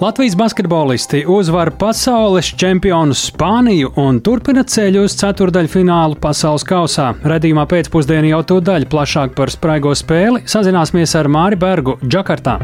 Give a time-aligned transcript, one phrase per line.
[0.00, 7.12] Latvijas basketbolisti uzvar pasaules čempionu Spāniju un turpina ceļu uz ceturdaļfinālu pasaules kausā.
[7.22, 12.58] Redījumā pēcpusdienā jau to daļu plašāk par spraigo spēli sazināsimies ar Māri Bergu Džakartā.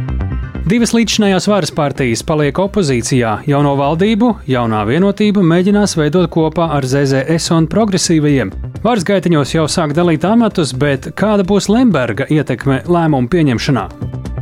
[0.67, 3.39] Divas līdzinājās varas partijas paliek opozīcijā.
[3.47, 8.53] Jauno valdību, jaunā vienotība mēģinās veidot kopā ar ZZS un progresīvajiem.
[8.83, 13.87] Varas gaitiņos jau sāk dalīt amatus, bet kāda būs Lemberga ietekme lēmumu pieņemšanā?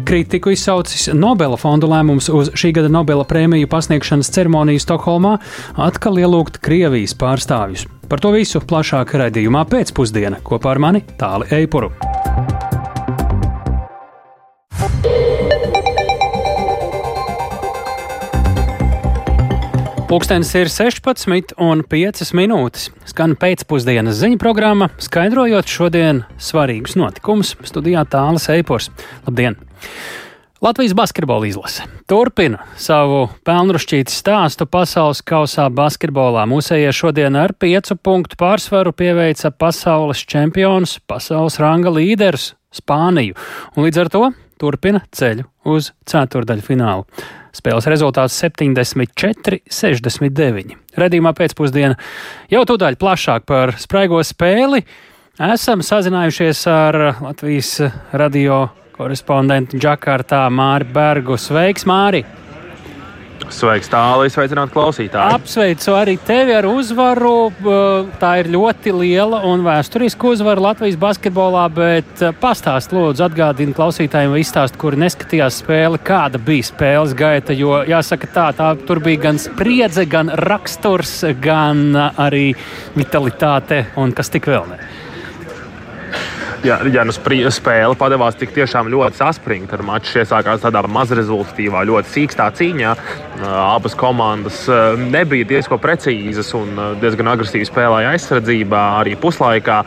[0.08, 5.34] Kritiku izsaucis Nobela fonda lēmums uz šī gada Nobela prēmiju pasniegšanas ceremoniju Stokholmā
[5.84, 7.84] atkal ielūgt Krievijas pārstāvjus.
[8.08, 11.92] Par to visu plašāk raidījumā pēcpusdienā kopā ar mani Tāli Eipuru.
[20.08, 22.86] Pūkstens ir 16,5 minūtes.
[23.10, 27.50] Skan pēcpusdienas ziņu programma, skaidrojot šodien svarīgus notikumus.
[27.68, 28.88] Studijā tālāk Eipors.
[29.26, 29.58] Labdien!
[30.64, 36.48] Latvijas basketbola izlase turpina savu pelnrušķītu stāstu pasaules kausā basketbolā.
[36.48, 43.36] Mūsējie šodien ar piecu punktu pārsvaru pieveica pasaules čempionus, pasaules ranga līderus Spāniju,
[43.76, 44.24] un līdz ar to
[44.60, 47.06] turpina ceļu uz ceturdaļu finālu.
[47.54, 50.76] Spēles rezultāts 74, 69.
[50.98, 51.96] Redījumā pēcpusdienā
[52.52, 54.84] jau tūdaļ plašāk par spraigo spēli.
[55.48, 57.76] Esam sazinājušies ar Latvijas
[58.12, 58.66] radio
[58.98, 61.38] korespondentu Džakartā Māri Bergu.
[61.38, 62.24] Sveiks, Māri!
[63.54, 65.38] Sveiks, tālāk, sveicināt klausītāju.
[65.38, 67.50] Apsveicu arī tevi ar uzvaru.
[68.20, 74.42] Tā ir ļoti liela un vēsturiska uzvara Latvijas basketbolā, bet pastāst, lūdzu, atgādini klausītājiem, vai
[74.44, 77.56] izstāst, kuri neskatījās spēli, kāda bija spēles gaita.
[77.56, 82.50] Jo jāsaka, tā, tā tur bija gan spriedze, gan raksturs, gan arī
[82.98, 84.97] vitalitāte un kas tik vēl ne
[86.64, 92.12] ja, ja nu spēle padevās tik tiešām ļoti saspringta, tad mačs iesākās tādā mazrezultatīvā, ļoti
[92.14, 92.94] sīkstā cīņā.
[93.48, 94.64] Abas komandas
[94.98, 98.82] nebija diezgan precīzas un diezgan agresīvi spēlēja aizsardzībā.
[99.02, 99.82] Arī puslaikā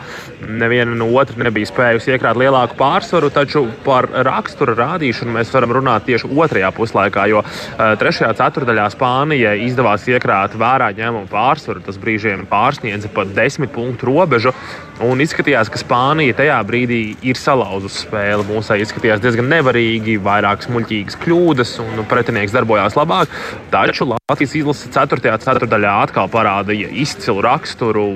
[0.48, 6.06] neviena no otras nebija spējusi iekrāt lielāku pārsvaru, taču par rakstura rādīšanu mēs varam runāt
[6.08, 7.44] tieši otrajā puslaikā, jo
[7.76, 11.84] trešajā ceturdaļā Spānijai izdevās iekrāt vērā ņēmumu pārsvaru.
[11.86, 14.54] Tas brīžiem pārsniedza pat desmit punktu robežu.
[15.02, 18.44] Un izskatījās, ka Spānija tajā brīdī ir salauzusi spēli.
[18.46, 23.32] Mūsai izskatījās diezgan nevarīgi, vairākas muļķīgas kļūdas, un pretinieks darbojās labāk.
[23.72, 25.34] Taču Latvijas izlase 4.
[25.42, 28.06] ceturdaļā atkal parādīja izcilu raksturu.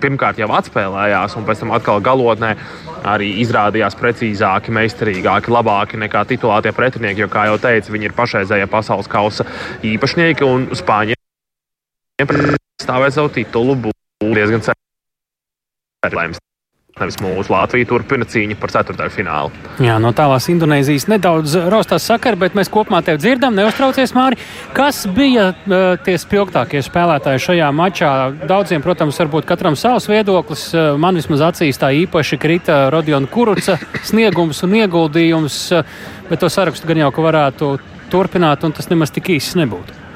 [0.00, 2.54] Pirmkārt jau atspēlējās, un pēc tam atkal galotnē
[3.04, 7.26] arī izrādījās precīzāki, meistarīgāki, labāki nekā titulētie pretinieki.
[7.26, 9.44] Jo, kā jau teicu, viņi ir pašreizējie pasaules kausa
[9.84, 11.20] īpašnieki, un Spāņiem
[12.80, 14.64] stāvēt savu titulu būtu diezgan
[16.00, 16.40] spēlējums.
[17.00, 19.52] Nevis mūsu Latvija turpina cīņu par ceturdaļu finālu.
[19.80, 23.54] Jā, no tālās Indonēzijas nedaudz raustās sakari, bet mēs kopumā tevi dzirdam.
[23.56, 24.36] Neuztraucies, Māri.
[24.76, 28.10] Kas bija uh, tie spilgtākie spēlētāji šajā mačā?
[28.42, 30.66] Daudziem, protams, varbūt katram savs viedoklis.
[30.74, 33.78] Uh, man vismaz acīs tā īpaši krita Rodiona Kuruca
[34.10, 35.96] sniegums un ieguldījums, uh,
[36.28, 37.72] bet to sarakstu gan jau, ka varētu
[38.12, 40.09] turpināt, un tas nemaz tik īsts nebūtu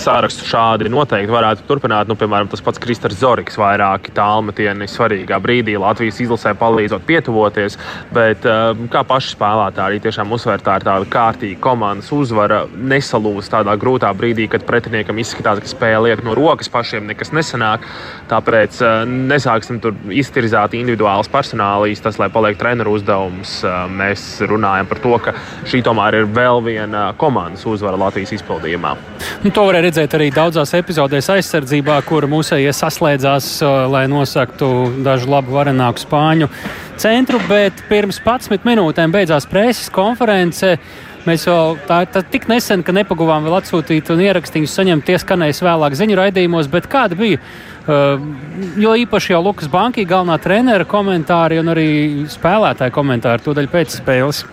[0.00, 2.08] sārakstu šādi noteikti varētu turpināt.
[2.10, 7.78] Nu, piemēram, tas pats Kristers Zorigs, vairāki tālmetieni svarīgā brīdī Latvijas izlasē palīdzot pietuvoties.
[8.14, 13.76] Bet um, kā paši spēlētāji tiešām uzsver, tā ir tāda kārtīga komandas uzvara, nesalūst tādā
[13.80, 17.86] grūtā brīdī, kad pretiniekam izskatās, ka spēle iet no rokas, pašiem nekas nesanāk.
[18.32, 23.60] Tāpēc uh, nesāksim tur iztirzāt individuālas personālijas, tas, lai paliek treneru uzdevums.
[23.64, 25.36] Uh, mēs runājam par to, ka
[25.70, 28.94] šī tomēr ir vēl viena komandas uzvara Latvijas izpildījumā.
[29.44, 33.60] Nu, to varēja redzēt arī daudzās epizodēs aizsardzībā, kur mūsējie saslēdzās,
[33.92, 36.48] lai nosaktu dažu labu varenāku spāņu
[36.96, 37.38] centru.
[37.48, 40.78] Bet pirms 11 minūtēm beidzās preses konference.
[41.24, 45.62] Mēs jau tā, tā tik nesen, ka nepaguvām vēl atsūtīt un ierakstījumus saņemt, tie skanēs
[45.64, 47.40] vēlāk ziņu raidījumos, bet kāda bija?
[47.84, 48.20] Uh,
[48.80, 51.88] jo īpaši jau Lukas Banki, galvenā trenera komentāri un arī
[52.32, 54.44] spēlētāja komentāri tūdaļ pēc spēles.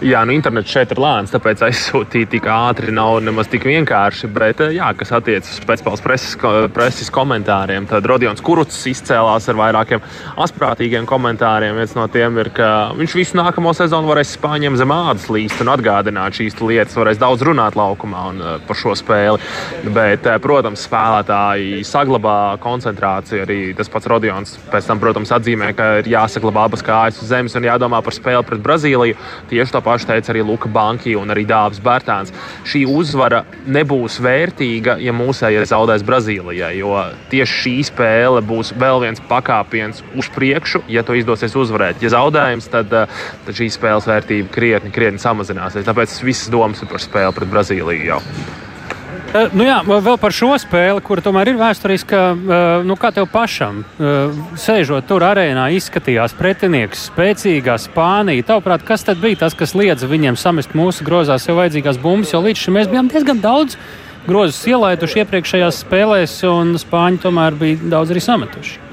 [0.00, 4.30] Jā, nu internets šeit ir lēns, tāpēc aizsūtīt tik ātri nav nemaz tik vienkārši.
[4.32, 6.36] Bet, eh, jā, kas attiecas uz pēcpusdienas preses,
[6.72, 10.00] preses komentāriem, tad Rodions Kurucs izcēlās ar vairākiem
[10.40, 11.76] asprātīgiem komentāriem.
[11.76, 15.68] Viens no tiem ir, ka viņš visu nākamo sezonu varēs spāņiem zem ādas līst un
[15.68, 19.36] atgādināt šīs lietas, varēs daudz runāt laukumā un eh, par šo spēli.
[19.84, 23.44] Bet, eh, protams, spēlētāji saglabā koncentrāciju.
[23.44, 27.60] Arī tas pats Rodions pēc tam, protams, atzīmē, ka ir jāsaglabā abas kājas uz zemes
[27.60, 29.20] un jādomā par spēli pret Brazīliju.
[29.52, 32.32] Tieši tāpat pašu teica arī Luka Banki un arī Dāvis Bērtāns.
[32.68, 36.94] Šī uzvara nebūs vērtīga, ja mūsējie zaudēs Brazīlijai, jo
[37.32, 42.02] tieši šī spēle būs vēl viens pakāpiens uz priekšu, ja to izdosies uzvarēt.
[42.04, 45.86] Ja zaudējums, tad, tad šī spēles vērtība krietni, krietni samazināsies.
[45.88, 48.24] Tāpēc visas domas ir par spēli pret Brazīliju jau.
[49.30, 52.20] Uh, nu jā, vēl par šo spēli, kur tomēr ir vēsturiska.
[52.34, 58.48] Uh, nu, kā tev pašam, uh, sēžot tur arēnā, izskatījās pretinieks, spēcīgā Spānija.
[58.48, 62.42] Tavuprāt, kas tad bija tas, kas liedza viņiem samest mūsu grozā sev vajadzīgās bumbas, jo
[62.42, 63.78] līdz šim mēs bijām diezgan daudz
[64.26, 68.89] grozus ielaiduši iepriekšējās spēlēs, un Spāņi tomēr bija daudz arī sametuši.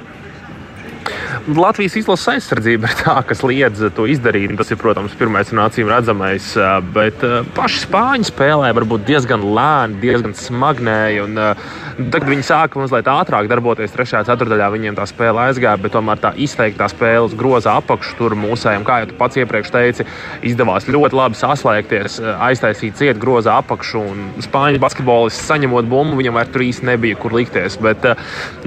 [1.48, 4.54] Latvijas izlases aizsardzība ir tā, kas liedz to izdarīt.
[4.58, 6.50] Tas ir, protams, pirmais un acīm redzamais.
[6.96, 7.24] Bet
[7.58, 11.24] paši spāņi spēlē varbūt diezgan lēni, diezgan smagnēji.
[11.26, 14.24] Un, tad, kad viņi sāka mazliet ātrāk darboties, 3.
[14.28, 19.02] ceturdaļā viņiem tā spēle aizgāja, bet tomēr tā izteiktā spēles groza apakšu tur mūsējiem, kā
[19.04, 20.08] jau tu pats iepriekš teici,
[20.48, 22.20] izdevās ļoti labi saslēgties,
[22.50, 24.04] aiztaisīt ciet groza apakšu.
[24.48, 27.78] Spāņu basketbolists saņemot bumbu, viņam vairs tur īsti nebija kur likties.
[27.84, 28.06] Bet,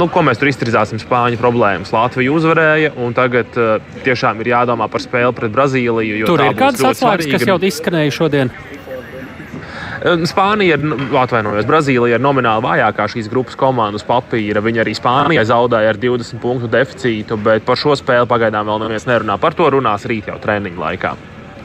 [0.00, 1.94] nu, ko mēs tur izturzāsim spāņu problēmas?
[1.94, 6.26] Latvija uzvarēja uzvarēja, un tagad uh, tiešām ir jādomā par spēli pret Brazīliju.
[6.26, 8.52] Tur ir kādas atslēgas, kas jau izskanēja šodien.
[10.00, 14.62] Uh, Spānija ir, nu, atvainojos, Brazīlija ir nomināli vājākā šīs grupas komanda uz papīra.
[14.64, 19.06] Viņa arī Spānijai zaudēja ar 20 punktu deficītu, bet par šo spēli pagaidām vēl neviens
[19.08, 19.36] nerunā.
[19.40, 21.12] Par to runās rīt jau treniņu laikā.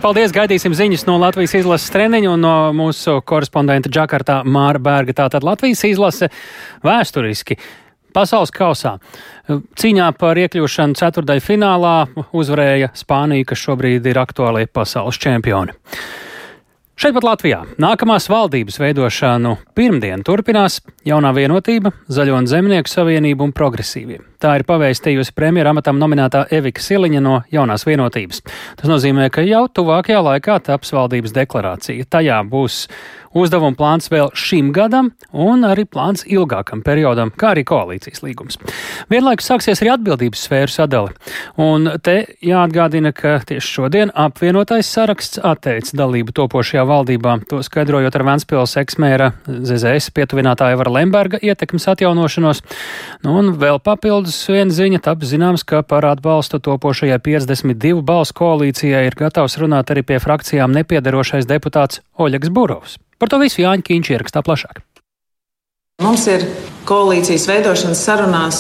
[0.04, 0.36] Paldies!
[0.36, 5.16] Gaidīsim ziņas no Latvijas izlases treniņa un no mūsu korespondenta Džakartā Māra Bērga.
[5.24, 6.30] Tātad Latvijas izlase
[6.86, 7.58] vēsturiski
[8.16, 8.96] Pasaules kausā
[9.50, 11.96] cīņā par iekļūšanu ceturdaļu finālā
[12.36, 15.76] uzvarēja Spānija, kas šobrīd ir aktuālie pasaules čempioni.
[16.96, 23.52] Šeit pat Latvijā nākamās valdības veidošanu pirmdien turpinās jaunā vienotība, Zaļo un Zemnieku savienība un
[23.52, 24.22] progresīvie.
[24.46, 28.44] Tā ir pavēstījusi premjera amatam nominētā Evika Siliņa no jaunās vienotības.
[28.78, 32.06] Tas nozīmē, ka jau tuvākajā laikā taps valdības deklarācija.
[32.14, 32.84] Tajā būs
[33.36, 38.60] uzdevuma plāns vēl šim gadam un arī plāns ilgākam periodam, kā arī koalīcijas līgums.
[39.12, 41.16] Vienlaikus sāksies arī atbildības sfēru sadale.
[41.62, 42.16] Un te
[42.46, 49.32] jāatgādina, ka tieši šodien apvienotais saraksts atteica dalību topošajā valdībā, to skaidrojot ar Ventspils eksmēra
[49.50, 52.64] ZZS pietuvinātāja Vara Lemberga ietekmes atjaunošanos.
[53.26, 59.06] Nu, un vēl papildus viena ziņa tap zināms, ka par atbalstu topošajai 52 balsu koalīcijai
[59.08, 63.00] ir gatavs runāt arī pie frakcijām nepiedarošais deputāts Oļegs Burovs.
[63.20, 64.84] Par to visu Jāņa Kīņš ierakstā plašāk.
[66.04, 66.42] Mums ir
[66.86, 68.58] koalīcijas veidošanas sarunās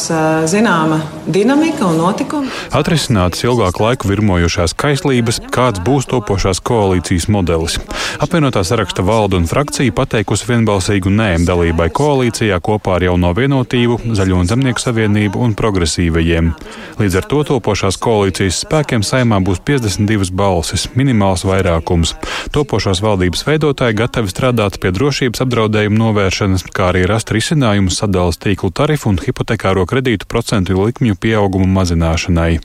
[0.50, 2.50] zināma dinamika un notikumi.
[2.74, 7.78] Atrisinātas ilgāku laiku virmojošās kaislības, kāds būs topošās koalīcijas modelis.
[8.24, 14.40] Apvienotā saraksta valda un frakcija pateikusi vienbalsīgu nē dalībai koalīcijā kopā ar jauno vienotību, Zaļo
[14.42, 16.54] un Zemnieku savienību un progresīvajiem.
[17.02, 22.16] Līdz ar to topošās koalīcijas spēkiem saimā būs 52 balsis, minimāls vairākums.
[22.56, 28.38] Topošās valdības veidotāji gatavi strādāt pie drošības apdraudējuma novēršanas, kā arī rast risinājumus sadarbības sadales
[28.38, 32.60] tīklu tarifu un hipotekāro kredītu procentu likmju pieaugumu mazināšanai.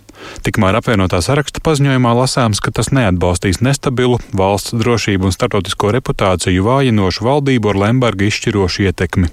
[0.46, 7.26] Tikmēr apvienotā saraksta paziņojumā lasāms, ka tas neatbalstīs nestabilu valsts drošību un starptautisko reputāciju vājinošu
[7.26, 9.30] valdību ar Lemberga izšķirošu ietekmi.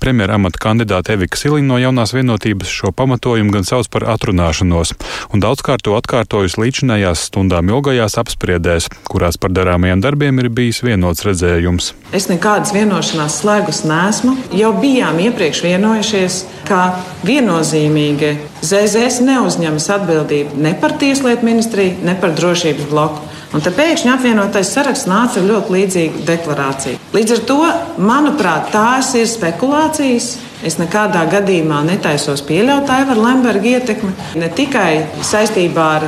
[0.00, 4.94] Premjera amata kandidāte Evika Siliņa no jaunās vienotības šo pamatojumu gan sauc par atrunāšanos,
[5.34, 11.26] un daudzkārt to atkārtojusi līdzinājās stundām ilgajās apspriedēs, kurās par darāmajiem darbiem ir bijis vienots
[11.26, 11.92] redzējums.
[12.16, 14.36] Es nekādas vienošanās slēgus nesmu.
[14.56, 16.80] Jau bijām iepriekš vienojušies, ka
[17.26, 20.19] viennozīmīgi ZZS neuzņemas atbildību
[20.56, 23.26] ne par tieslietu ministriju, ne par drošības bloku.
[23.50, 27.00] Un te pēkšņi apvienotais saraksts nāca ar ļoti līdzīgu deklarāciju.
[27.16, 27.58] Līdz ar to,
[27.98, 30.36] manuprāt, tās ir spekulācijas.
[30.66, 36.06] Es nekādā gadījumā netaisos pieļaut Aivara Lemberga ietekmi ne tikai saistībā ar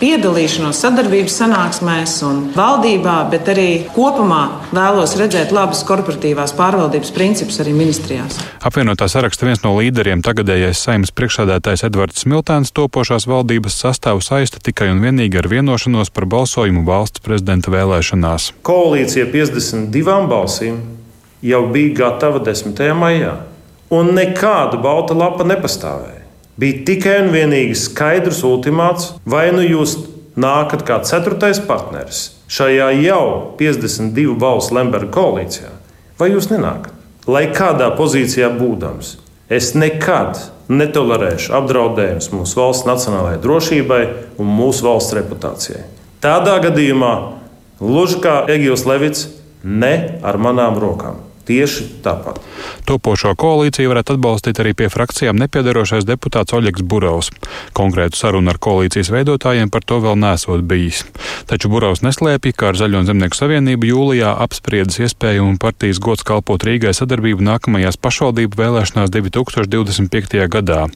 [0.00, 4.42] piedalīšanos sadarbības sanāksmēs un valdībā, bet arī kopumā
[4.72, 8.38] vēlos redzēt labas korporatīvās pārvaldības principus arī ministrijās.
[8.64, 14.90] Apvienotā saraksta viens no līderiem, tagadējais saimnes priekšsādātājs Edvards Smiltēns, topošās valdības sastāvu saista tikai
[14.94, 18.52] un vienīgi ar vienošanos par balsojumu valsts prezidenta vēlēšanās.
[18.66, 20.80] Koalīcija 52 balsīm
[21.44, 22.80] jau bija gatava 10.
[22.96, 23.36] maijā,
[23.92, 26.19] un nekāda balta lapa nepastāvēja
[26.60, 29.96] bija tikai un vienīgi skaidrs ultimāts, vai nu jūs
[30.40, 33.24] nākat kā ceturtais partneris šajā jau
[33.58, 35.70] 52 balsu Lemberga koalīcijā,
[36.18, 36.96] vai jūs nenākat.
[37.30, 39.14] Lai kādā pozīcijā būdams,
[39.52, 40.40] es nekad
[40.70, 44.00] netolerēšu apdraudējumus mūsu valsts nacionālajai drošībai
[44.40, 45.84] un mūsu valsts reputācijai.
[46.24, 47.14] Tādā gadījumā,
[47.80, 49.28] gluži kā Egils Levits,
[49.62, 51.20] ne ar manām rokām.
[51.50, 52.38] Tieši tāpat.
[52.86, 57.30] Topošo koalīciju varētu atbalstīt arī pie frakcijām nepiedarošais deputāts Oļegs Burovs.
[57.76, 61.02] Konkrētu sarunu ar koalīcijas veidotājiem par to vēl nesot bijis.
[61.50, 66.62] Taču Burovs neslēpja, ka ar Zaļo zemnieku savienību jūlijā apspriedis iespēju un partijas gods kalpot
[66.66, 70.46] Rīgai sadarbību nākamajās pašvaldību vēlēšanās 2025.
[70.54, 70.86] gadā.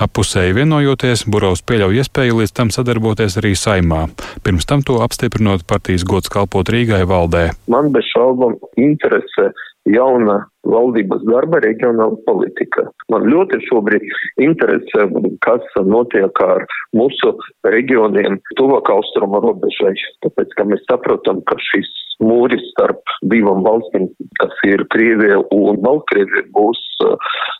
[0.00, 4.06] Appusēji vienojoties, Burovs pieļauj iespēju līdz tam sadarboties arī saimā.
[4.46, 7.50] Pirms tam to apstiprinot partijas gods kalpot Rīgai valdē.
[7.70, 9.50] Man bez šaubām interesē
[9.88, 12.84] jauna valdības darba reģionāla politika.
[13.12, 14.04] Man ļoti šobrīd
[14.42, 15.06] interesē,
[15.46, 17.32] kas notiek ar mūsu
[17.66, 19.94] reģioniem tuvāk austrumu robežai,
[20.26, 21.88] tāpēc, ka mēs saprotam, ka šis
[22.20, 23.00] mūris starp
[23.32, 24.10] divām valstīm,
[24.40, 27.16] kas ir Krievija un Baltkrievija, būs uh,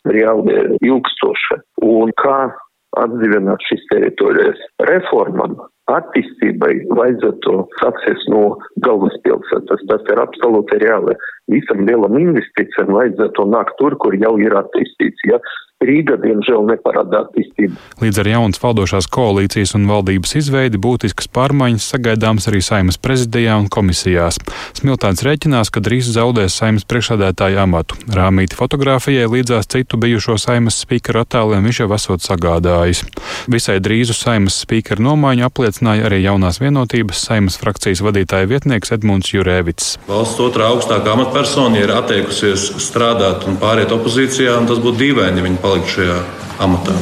[0.09, 1.61] reāli ilgstoša.
[1.87, 2.51] Un kā
[2.99, 5.55] atdzīvināt šīs teritorijas reformām,
[5.89, 8.43] attīstībai vajadzētu sāksies no
[8.85, 9.83] galvaspilsētas.
[9.89, 11.17] Tas ir absolūti reāli.
[11.51, 15.25] Visam lielam investīcijam vajadzētu nākt tur, kur jau ir attīstīts.
[15.31, 15.41] Ja
[15.81, 17.73] Rīga, diemžēl, neparāda attīstību.
[18.03, 23.65] Līdz ar jaunas valdošās koalīcijas un valdības izveidi būtiskas pārmaiņas sagaidāmas arī saimas prezidijā un
[23.71, 24.37] komisijās.
[24.77, 27.97] Smiltāns rēķinās, ka drīz zaudēs saimas priekšādētāju amatu.
[28.13, 33.01] Rāmīti fotografijai līdzās citu bijušo saimas spīkeru attēliem viņš jau esot sagādājis.
[33.49, 39.95] Visai drīzu saimas spīkeru nomaiņu apliecināja arī jaunās vienotības saimas frakcijas vadītāja vietnieks Edmunds Jurēvits.
[40.05, 45.49] Valsts otrā augstākā amatpersona ir atteikusies strādāt un pāriet opozīcijā, un tas būtu dīvaini, ja
[45.49, 46.17] viņi palikt šajā
[46.59, 46.93] amatā.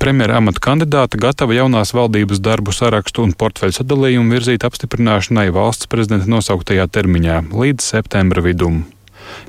[0.00, 6.30] Premjera amata kandidāte gatava jaunās valdības darbu sarakstu un portfeļu sadalījumu virzīt apstiprināšanai valsts prezidenta
[6.32, 8.86] nosauktajā termiņā līdz septembra vidum.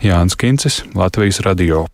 [0.03, 1.85] Jānis Kincis, Latvijas radio.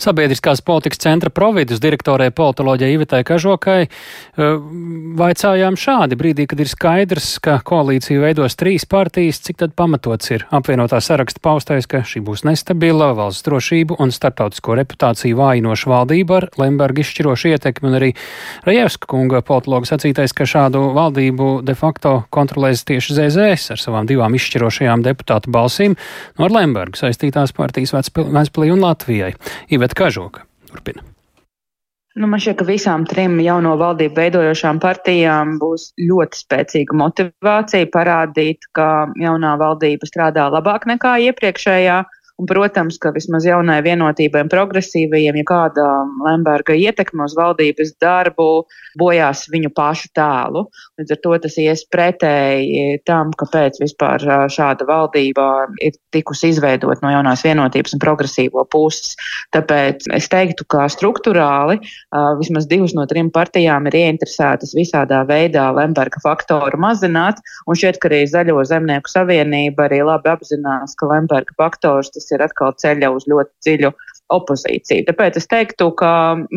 [0.00, 3.90] Sabiedriskās politikas centra providus direktorai politoloģijai Ivetai Kažokai eh,
[5.18, 10.46] vaicājām šādi brīdī, kad ir skaidrs, ka koalīciju veidos trīs partijas, cik tad pamatots ir
[10.54, 16.48] apvienotā saraksta paustais, ka šī būs nestabila, valsts drošību un starptautisko reputāciju vājinoša valdība ar
[16.60, 18.10] Lemberga izšķirošu ietekmi un arī
[18.66, 24.34] Rajevska kunga politologa sacītais, ka šādu valdību de facto kontrolēs tieši ZZS ar savām divām
[24.38, 25.96] izšķirošajām deputātu balsīm
[26.38, 29.34] no ar Lembergu saistītās partijas Vecpilī un Latvijai.
[29.72, 31.04] Iveta Kažoka turpina.
[32.14, 38.68] Nu, man šķiet, ka visām trim jauno valdību veidojošām partijām būs ļoti spēcīga motivācija parādīt,
[38.78, 41.96] ka jaunā valdība strādā labāk nekā iepriekšējā.
[42.34, 45.84] Un, protams, ka vismaz jaunai vienotībai un progresīvajiem, ja kāda
[46.24, 48.64] Lemberga ietekme uz valdības darbu
[48.98, 50.64] bojās viņu pašu tēlu.
[50.98, 55.46] Līdz ar to tas ies pretēji tam, kāpēc vispār šāda valdība
[55.86, 59.14] ir tikusi izveidot no jaunās vienotības un progresīvo puses.
[59.54, 61.78] Tāpēc es teiktu, ka struktūrāli
[62.42, 67.38] vismaz divas no trim partijām ir ieinteresētas visādā veidā Lemberga faktoru mazināt,
[67.70, 72.44] un šķiet, ka arī Zaļo zemnieku savienība arī labi apzinās, ka Lemberga faktors tas ir
[72.44, 73.92] atkal ceļa uz ļoti dziļu
[74.32, 75.04] opozīciju.
[75.08, 76.10] Tāpēc es teiktu, ka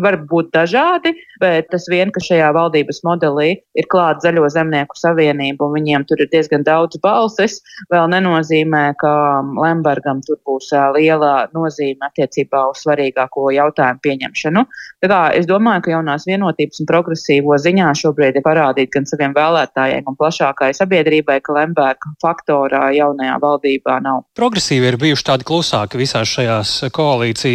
[0.04, 5.68] var būt dažādi, bet tas vien, ka šajā valdības modelī ir klāta Zaļo zemnieku savienība
[5.68, 7.60] un viņiem tur ir diezgan daudz balsis,
[7.92, 9.12] vēl nenozīmē, ka
[9.60, 14.64] Lembergam tur būs liela nozīme attiecībā uz svarīgāko jautājumu pieņemšanu.
[15.04, 19.36] Tā kā es domāju, ka jaunās vienotības un progresīvo ziņā šobrīd ir parādīt gan saviem
[19.36, 24.24] vēlētājiem, gan plašākai sabiedrībai, ka Lemberga faktorā jaunajā valdībā nav.
[24.38, 26.74] Progresīvi ir bijuši tādi klusāki visās šajās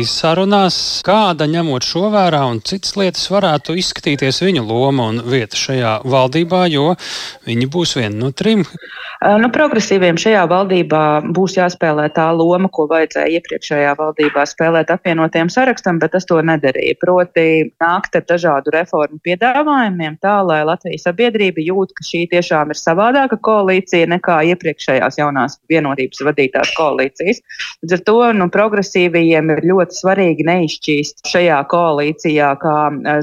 [0.03, 0.77] koalīcijas sarunās.
[1.05, 6.67] Kāda ņemot šo vērā un citas lietas varētu izskatīties viņu loma un vieta šajā valdībā,
[6.71, 6.95] jo
[7.47, 8.65] viņi būs viena no trim?
[9.23, 16.01] Nu, progresīviem šajā valdībā būs jāspēlē tā loma, ko vajadzēja iepriekšējā valdībā spēlēt apvienotiem sarakstam,
[16.03, 16.97] bet tas to nedarīja.
[16.99, 17.45] Proti
[17.79, 23.39] nākt ar dažādu reformu piedāvājumiem tā, lai Latvijas sabiedrība jūt, ka šī tiešām ir savādāka
[23.39, 27.43] koalīcija nekā iepriekšējās jaunās vienotības vadītās koalīcijas.
[27.85, 32.77] Līdz ar to nu, progresīvajiem ir ļoti svarīgi neizšķīst šajā koalīcijā kā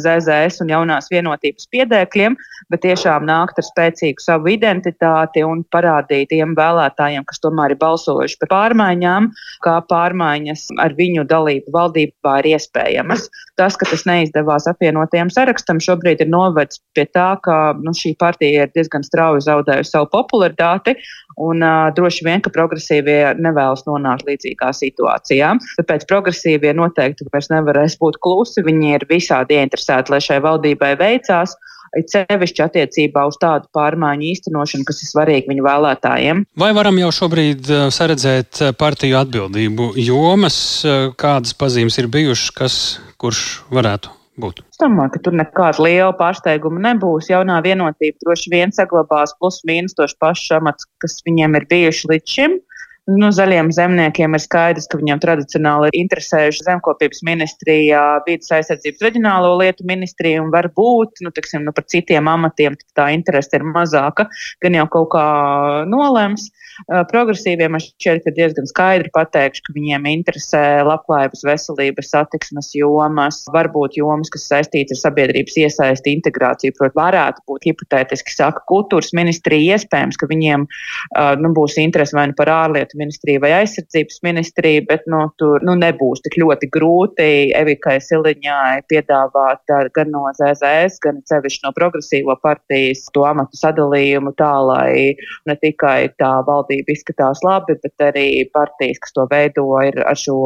[0.04, 2.38] ZZS un jaunās vienotības piedēkļiem,
[2.70, 8.38] bet tiešām nākt ar spēcīgu savu identitāti un parādīt tiem vēlētājiem, kas tomēr ir balsojuši
[8.44, 9.30] par pārmaiņām,
[9.66, 13.28] kā pārmaiņas ar viņu dalību valdībā ir iespējamas.
[13.60, 18.68] Tas, ka tas neizdevās apvienotajam sarakstam, šobrīd ir novedis pie tā, ka nu, šī partija
[18.68, 20.96] ir diezgan strauji zaudējusi savu popularitāti.
[21.40, 25.54] Un uh, droši vien, ka progresīvie nevēlas nonākt līdzīgā situācijā.
[25.80, 28.66] Tāpēc progresīvie noteikti vairs nevarēs būt klusi.
[28.66, 31.56] Viņi ir visādi ieinteresēti, lai šai valdībai veicās
[31.98, 36.44] it sevišķi attiecībā uz tādu pārmaiņu īstenošanu, kas ir svarīgi viņu vēlētājiem.
[36.60, 40.60] Vai varam jau šobrīd saredzēt partiju atbildību jomas,
[41.18, 42.80] kādas pazīmes ir bijušas, kas
[43.18, 43.44] kurš
[43.74, 44.62] varētu būt?
[44.72, 47.30] Es domāju, ka tur nekāda liela pārsteiguma nebūs.
[47.32, 52.36] Jaunā vienotība droši vien saglabās plus mīnus tos pašus amats, kas viņiem ir bijuši līdz
[52.36, 52.58] šim.
[53.10, 59.56] Nu, zaļiem zemniekiem ir skaidrs, ka viņiem tradicionāli ir interesējuši zemkopības ministrijā, vidas aizsardzības reģionālo
[59.62, 64.28] lietu ministrija un varbūt, nu, tiksim, nu, par citiem amatiem tā interese ir mazāka,
[64.62, 65.26] gan jau kaut kā
[65.90, 66.50] nolems.
[67.10, 73.98] Progresīviem man šķiet, ka diezgan skaidri pateikšu, ka viņiem interesē labklājības, veselības, satiksmes jomas, varbūt
[74.00, 76.78] jomas, kas saistītas ar sabiedrības iesaisti, integrāciju.
[76.78, 80.66] Protams, varētu būt hipotētiski, saka kultūras ministrija, iespējams, ka viņiem
[81.42, 85.76] nu, būs interese vai nu par ārlietu ministriju vai aizsardzības ministriju, bet nu, tur nu,
[85.80, 93.06] nebūs tik ļoti grūti Evikai Siliņai piedāvāt gan no ZZS, gan sevišķi no progresīvo partijas
[93.16, 95.16] to amatu sadalījumu tā, lai
[95.50, 100.38] ne tikai tā valdība izskatās labi, bet arī partijas, kas to veido, ir ar šo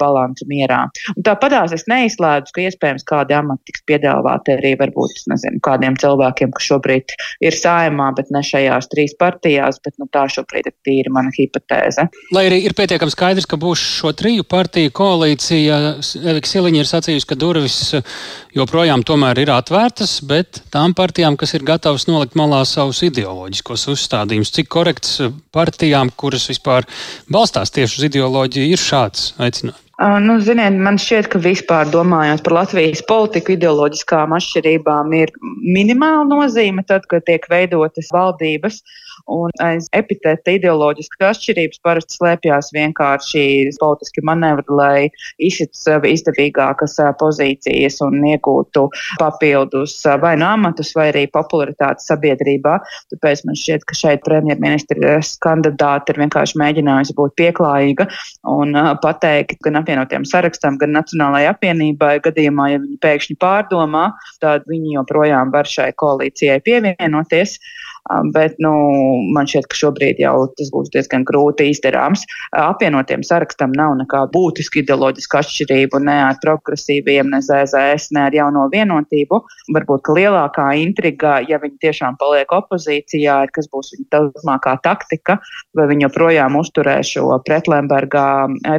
[0.00, 0.82] balansu mierā.
[1.16, 6.54] Un tāpatās es neizslēdzu, ka iespējams kādi amati tiks piedāvāti arī varbūt, nezinu, kādiem cilvēkiem,
[6.56, 7.14] kas šobrīd
[7.44, 11.89] ir saimā, bet ne šajās trīs partijās, bet nu, tā šobrīd ir tīri mana hipotēze.
[12.34, 15.80] Lai arī ir pietiekami skaidrs, ka būs šo triju partiju koalīcija,
[16.20, 17.78] Evika Siliņa ir sacījusi, ka durvis
[18.56, 24.54] joprojām tomēr ir atvērtas, bet tām partijām, kas ir gatavas nolikt malā savus ideoloģiskos uzstādījumus,
[24.56, 25.20] cik korekts
[25.54, 26.88] partijām, kuras vispār
[27.30, 29.86] balstās tieši uz ideoloģiju, ir šāds aicinājums?
[30.00, 36.24] Uh, nu, ziniet, man šķiet, ka vispār domājot par Latvijas politiku, ideoloģiskām atšķirībām ir minimāla
[36.24, 38.78] nozīme tad, kad tiek veidotas valdības.
[39.30, 43.44] Un aiz epitēta ideoloģiskas atšķirības parasti slēpjas vienkārši
[43.80, 45.08] politiski manevri, lai
[45.42, 48.86] izsit sev izdevīgākas pozīcijas un iegūtu
[49.20, 52.78] papildus vai nu amatus, vai arī popularitāti sabiedrībā.
[53.14, 58.08] Tāpēc man šķiet, ka šeit premjerministras kandidāte ir vienkārši mēģinājusi būt pieklājīga
[58.50, 64.10] un pateikt gan apvienotiem sarakstam, gan Nacionālajai apvienībai gadījumā, ja viņi pēkšņi pārdomā,
[64.42, 67.58] tad viņi joprojām var šai koalīcijai pievienoties.
[68.34, 68.72] Bet nu,
[69.34, 72.24] man šķiet, ka šobrīd jau tas būs diezgan grūti izdarāms.
[72.56, 78.66] Apvienotiem sarakstam nav nekāda būtiska ideoloģiska atšķirība ne ar progresīviem, ne ZZS, ne ar jauno
[78.72, 79.40] vienotību.
[79.76, 85.38] Varbūt lielākā intriga, ja viņi tiešām paliek opozīcijā, ir kas būs viņa turpmākā taktika,
[85.76, 88.26] vai viņi joprojām uzturēs šo pretlembergā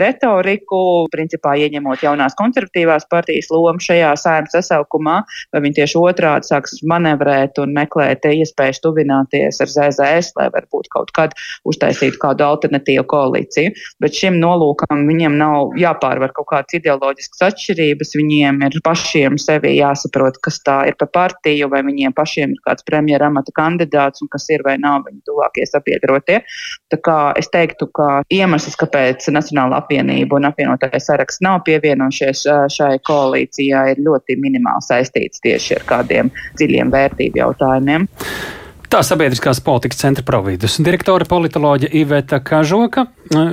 [0.01, 0.81] retoriku,
[1.13, 5.21] principā ieņemot jaunās konservatīvās partijas lomu šajā saimnes sasaukumā,
[5.53, 10.89] vai viņi tieši otrādi sāks manevrēt un meklēt iespējas tuvināt tuvināties ar ZZS, lai varbūt
[10.93, 11.33] kaut kad
[11.67, 13.73] uztaisītu kādu alternatīvu koalīciju.
[14.03, 20.39] Bet šim nolūkam viņiem nav jāpārvar kaut kādas ideoloģiskas atšķirības, viņiem ir pašiem sevi jāsaprot,
[20.43, 24.47] kas tā ir pa partiju, vai viņiem pašiem ir kāds premjera amata kandidāts un kas
[24.53, 26.41] ir vai nav viņu tuvākie sabiedrotie.
[26.91, 32.93] Tā kā es teiktu, ka iemesls, kāpēc Nacionāla apvienība un apvienotais saraksts nav pievienojušies šai
[33.07, 38.09] koalīcijai, ir ļoti minimāli saistīts tieši ar kādiem dziļiem vērtību jautājumiem.
[38.91, 43.05] Tā sabiedriskās politikas centra providus direktore politoloģa Iveta Kažoka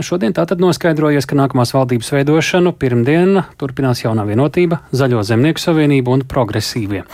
[0.03, 6.25] šodien tātad noskaidrojies, ka nākamās valdības veidošanu pirmdien turpinās jaunā vienotība, Zaļo zemnieku savienība un
[6.27, 7.05] progresīvie.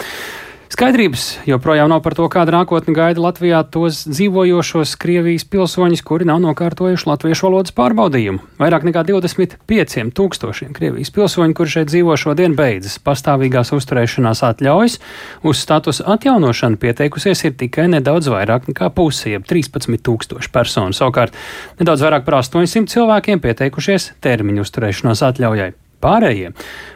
[0.74, 6.40] Skaidrības joprojām nav par to, kāda nākotne gaida Latvijā tos dzīvojošos Krievijas pilsoņus, kuri nav
[6.42, 8.42] nokārtojuši latviešu valodas pārbaudījumu.
[8.58, 14.98] Vairāk nekā 25 tūkstošiem Krievijas pilsoņu, kuri šeit dzīvo šodien, beidzas pastāvīgās uzturēšanās atļaujas.
[15.46, 20.90] Uz statusa atjaunošanu pieteikusies ir tikai nedaudz vairāk nekā puse, jeb 13 tūkstoši personu.
[20.90, 21.38] Savukārt
[21.78, 25.70] nedaudz vairāk par 800 cilvēkiem pieteikušies termiņu uzturēšanās atļaujai.
[26.04, 26.52] Pārējie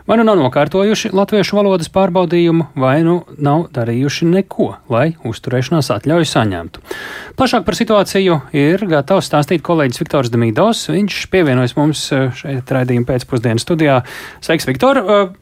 [0.09, 6.29] vai nu nav nokārtojuši latviešu valodas pārbaudījumu, vai nu nav darījuši neko, lai uzturēšanās atļauju
[6.31, 6.85] saņemtu.
[7.37, 10.87] Plašāk par situāciju ir gatavs stāstīt kolēģis Viktors Demīdovs.
[10.95, 13.99] Viņš pievienojas mums eh, šeit raidījuma pēcpusdienas studijā.
[14.41, 15.01] Sveiks, Viktor!
[15.03, 15.35] Eh,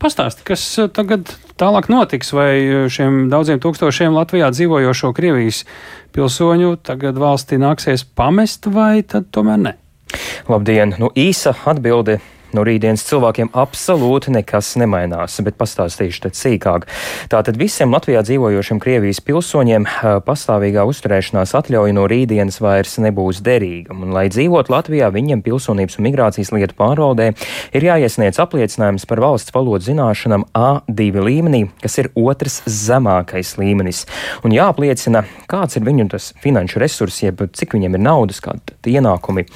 [0.00, 2.50] pastāsti, kas eh, tagad tālāk notiks, vai
[2.92, 5.62] šiem daudziem tūkstošiem Latvijā dzīvojošo Krievijas
[6.12, 9.74] pilsoņu tagad valstī nāksies pamest, vai tad tomēr ne?
[10.50, 10.92] Labdien!
[11.00, 12.18] Nu, īsa atbilde
[12.56, 16.86] No rītdienas cilvēkiem absolūti nekas nemainās, bet pastāstīšu tad sīkāk.
[17.30, 19.86] Tātad visiem Latvijā dzīvojošiem Krievijas pilsoņiem
[20.26, 23.94] pastāvīgā uzturēšanās atļauja no rītdienas vairs nebūs derīga.
[23.94, 27.30] Un, lai dzīvot Latvijā, viņiem pilsonības un migrācijas lietu pārvaldē
[27.76, 34.02] ir jāiesniedz apliecinājums par valsts valodas zināšanām A2 līmenī, kas ir otrs zemākais līmenis.
[34.42, 39.46] Un jāapliecina, kāds ir viņu tas finanšu resursi, jeb cik viņiem ir naudas, kādi ienākumi.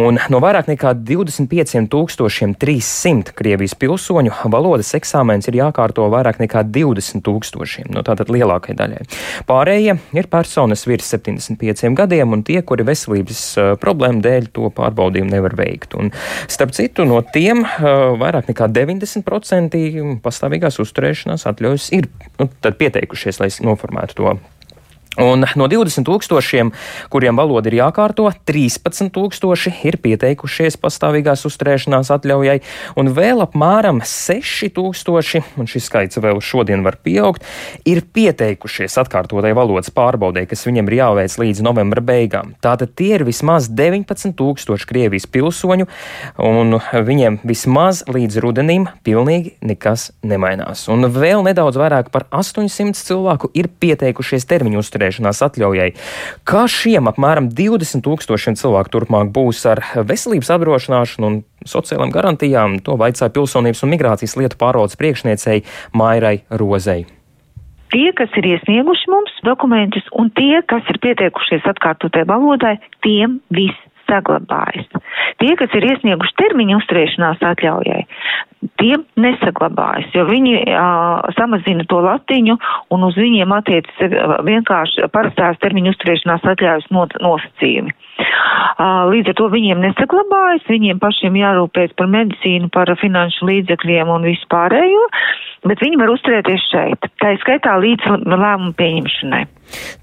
[0.00, 6.64] Un no vairāk nekā 25 tūkstoši 300 Krievijas pilsoņu valodas eksāmens ir jākārto vairāk nekā
[6.72, 9.02] 20 tūkstošiem, no tātad lielākai daļai.
[9.48, 13.44] Pārējie ir personas virs 75 gadiem un tie, kuri veselības
[13.82, 15.96] problēmu dēļ to pārbaudījumu nevar veikt.
[16.00, 16.12] Un,
[16.50, 17.64] starp citu, no tiem
[18.20, 19.80] vairāk nekā 90%
[20.24, 22.08] pastāvīgās uzturēšanās atļaujas ir
[22.40, 24.34] nu, pieteikušies, lai noformētu to
[25.20, 26.70] Un no 20 tūkstošiem,
[27.12, 32.56] kuriem valoda ir jākārto, 13 tūkstoši ir pieteikušies pastāvīgās uzturēšanās atļaujai,
[32.96, 37.44] un vēl apmēram 6 tūkstoši, un šis skaits vēl šodien var pieaugt,
[37.84, 42.54] ir pieteikušies atkārtotai valodas pārbaudē, kas viņiem ir jāveic līdz novembra beigām.
[42.64, 45.88] Tātad tie ir vismaz 19 tūkstoši Krievijas pilsoņu,
[46.48, 50.86] un viņiem vismaz līdz rudenim pilnīgi nekas nemainās.
[50.88, 55.90] Un vēl nedaudz vairāk par 800 cilvēku ir pieteikušies termiņu uzturēšanās uzturēšanās atļaujai.
[56.44, 62.96] Kā šiem apmēram 20 tūkstošiem cilvēku turpmāk būs ar veselības apdrošināšanu un sociālām garantijām, to
[62.96, 67.06] vaicāja pilsonības un migrācijas lietu pārvaldes priekšniecei Mairai Rozei.
[67.90, 73.89] Tie, kas ir iesnieguši mums dokumentus, un tie, kas ir pieteikušies atkārtotai valodai, tiem viss
[74.10, 74.88] saglabājas.
[75.40, 78.00] Tie, kas ir iesnieguši termiņu uzturēšanās atļaujai,
[78.80, 82.56] tiem nesaglabājas, jo viņi uh, samazina to latiņu
[82.92, 87.94] un uz viņiem attiecas vienkārši parastās termiņu uzturēšanās atļaujas nosacījumi.
[88.80, 94.28] Uh, līdz ar to viņiem nesaglabājas, viņiem pašiem jārūpēs par medicīnu, par finanšu līdzekļiem un
[94.28, 95.06] vispārējo,
[95.68, 99.46] bet viņi var uzturēties šeit, tā ir skaitā līdz lēmumu pieņemšanai.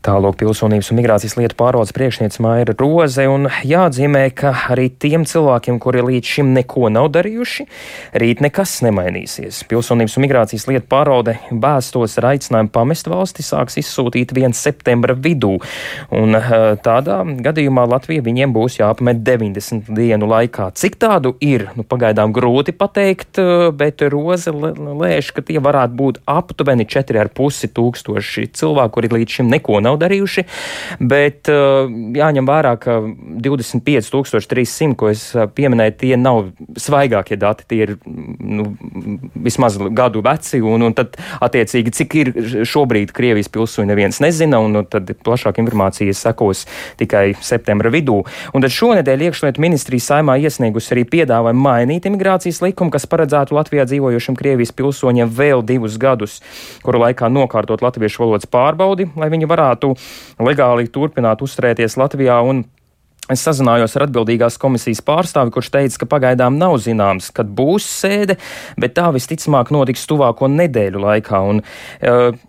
[0.06, 5.80] Tālāk pilsonības un migrācijas lietu pārvaldes priekšniece Maira Roze, un jāatzīmē, ka arī tiem cilvēkiem,
[5.84, 7.66] kuri līdz šim neko nav darījuši,
[8.22, 9.64] rīt nekas nemainīsies.
[9.68, 14.56] Pilsonības un migrācijas lietu pārvalde bēstos ar aicinājumu pamest valsti sāks izsūtīt 1.
[14.58, 15.58] septembra vidū,
[16.16, 20.70] un eh, tādā gadījumā Latvija viņiem būs jāpamet 90 dienu laikā.
[20.78, 26.22] Cik tādu ir, nu, pagaidām grūti pateikt, eh, bet Roze lēš, ka tie varētu būt
[26.28, 30.46] aptuveni 4,5 tūkstoši cilvēku, kuri līdz šim neko nav darījuši,
[31.00, 33.00] bet uh, jāņem vērā, ka
[33.44, 38.70] 25,300, ko es uh, pieminēju, tie nav svaigākie dati, tie ir nu,
[39.48, 42.34] vismaz gadu veci, un, un tad attiecīgi, cik ir
[42.68, 46.66] šobrīd Krievijas pilsoņi, neviens nezina, un, un tad plašāk informācija sekos
[47.00, 48.20] tikai septembra vidū.
[48.54, 53.88] Un tad šonedēļ iekšlietu ministrija saimā iesniegusi arī piedāvājumu mainīt imigrācijas likumu, kas paredzētu Latvijā
[53.90, 56.40] dzīvojošiem Krievijas pilsoņiem vēl divus gadus,
[56.86, 59.94] kuru laikā nokārtot latviešu valodas pārbaudi, lai viņi viņi varētu
[60.44, 62.42] legāli turpināt uzturēties Latvijā
[63.28, 68.38] Es sazinājos ar atbildīgās komisijas pārstāvi, kurš teica, ka pagaidām nav zināms, kad būs sēde,
[68.80, 71.42] bet tā visticamāk notiks tuvāko nedēļu laikā.
[71.44, 71.60] Un,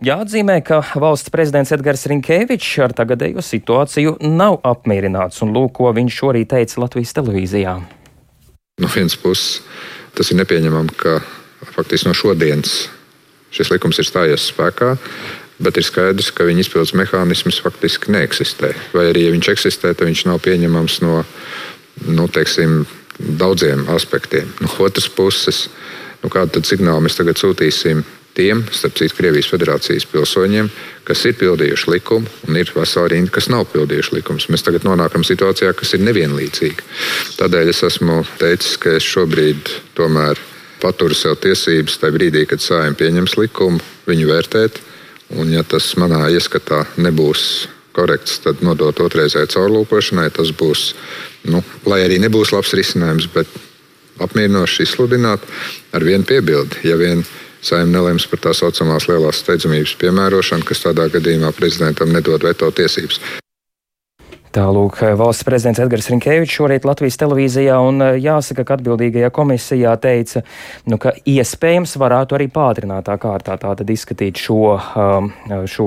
[0.06, 6.20] jāatzīmē, ka valsts prezidents Edgars Rinkēvičs ar tagadējo situāciju nav apmierināts, un lūk, ko viņš
[6.20, 7.74] šorīt teica Latvijas televīzijā.
[8.78, 9.58] No vienas puses,
[10.14, 11.18] tas ir nepieņemami, ka
[11.74, 12.84] faktiski no šodienas
[13.50, 14.94] šis likums ir stājies spēkā
[15.62, 18.72] bet ir skaidrs, ka viņa izpildes mehānisms faktiski neeksistē.
[18.94, 21.22] Vai arī, ja viņš eksistē, tad viņš nav pieņemams no
[22.06, 22.84] nu, teiksim,
[23.18, 24.52] daudziem aspektiem.
[24.62, 25.66] No otras puses,
[26.22, 28.04] nu, kādu signālu mēs tagad sūtīsim
[28.38, 30.68] tiem, starp citu, Krievijas federācijas pilsoņiem,
[31.08, 34.46] kas ir pildījuši likumu, un ir vesela rinda, kas nav pildījuši likumus.
[34.52, 36.86] Mēs tagad nonākam situācijā, kas ir nevienlīdzīga.
[37.40, 40.38] Tādēļ es esmu teicis, ka es šobrīd tomēr
[40.78, 44.78] paturu sev tiesības tajā brīdī, kad sājumi pieņems likumu, viņu vērtēt
[45.36, 50.30] Un, ja tas manā ieskatā nebūs korekts, tad nodot otrreizēji caurlūkošanai.
[50.36, 50.92] Tas būs,
[51.52, 53.50] nu, lai arī nebūs labs risinājums, bet
[54.24, 55.44] apmierinoši izsludināt
[55.92, 56.80] ar vienu piebildi.
[56.88, 57.24] Ja vien
[57.60, 63.20] saimnieks nelems par tā saucamās lielās steidzamības piemērošanu, kas tādā gadījumā prezidentam nedod veto tiesības.
[64.58, 70.42] Tālūk, valsts prezidents Edgars Rinkēvičs šorīt Latvijas televīzijā un eh, jāsaka, ka atbildīgajā komisijā teica,
[70.90, 75.30] nu, ka iespējams varētu arī pātrinātā kārtā tātad izskatīt šo, um,
[75.70, 75.86] šo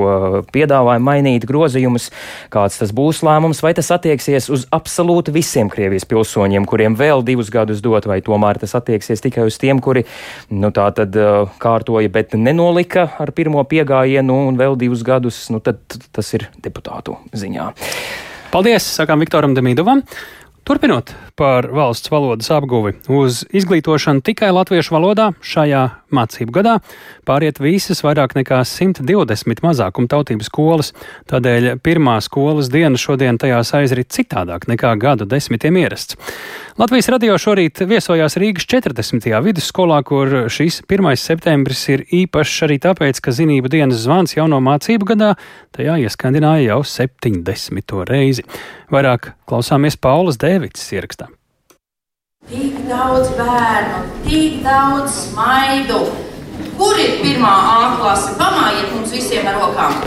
[0.55, 2.07] piedāvājumu, mainīt grozījumus,
[2.53, 7.51] kāds tas būs lēmums, vai tas attieksies uz absolūti visiem Krievijas pilsoņiem, kuriem vēl divus
[7.51, 10.07] gadus dot, vai tomēr tas attieksies tikai uz tiem, kuri,
[10.55, 15.60] nu, tā tad uh, kārtoja, bet nenolika ar pirmo piegājienu un vēl divus gadus, nu,
[15.60, 15.84] tad
[16.15, 17.71] tas ir deputātu ziņā.
[18.52, 20.02] Paldies, sakām Viktoram Demīdovam.
[20.68, 26.78] Turpinot par valsts valodas apguvi, uz izglītošanu tikai latviešu valodā šajā mācību gadā
[27.28, 30.91] pāriet visas vairāk nekā 120 mazākuma tautības skolas,
[31.32, 36.19] tādēļ pirmā skolas diena šodien tajās aizrit citādāk nekā gadu desmitiem ierasts.
[36.80, 39.28] Latvijas radio šorīt viesojās Rīgas 40.
[39.45, 41.12] vidusskolā, kur šis 1.
[41.19, 45.34] septembris ir īpašs arī tāpēc, ka zinību dienas zvans jauno mācību gadā
[45.76, 48.00] tajā ieskandināja jau 70.
[48.10, 48.47] reizi.
[48.91, 51.32] Vairāk klausāmies Paulas Dēvids ierakstā.
[52.49, 55.99] Tik daudz bērnu, tik daudz smaidu.
[56.73, 58.32] Kur ir pirmā A klase?
[58.39, 59.99] Pamājiet mums visiem ar rokām!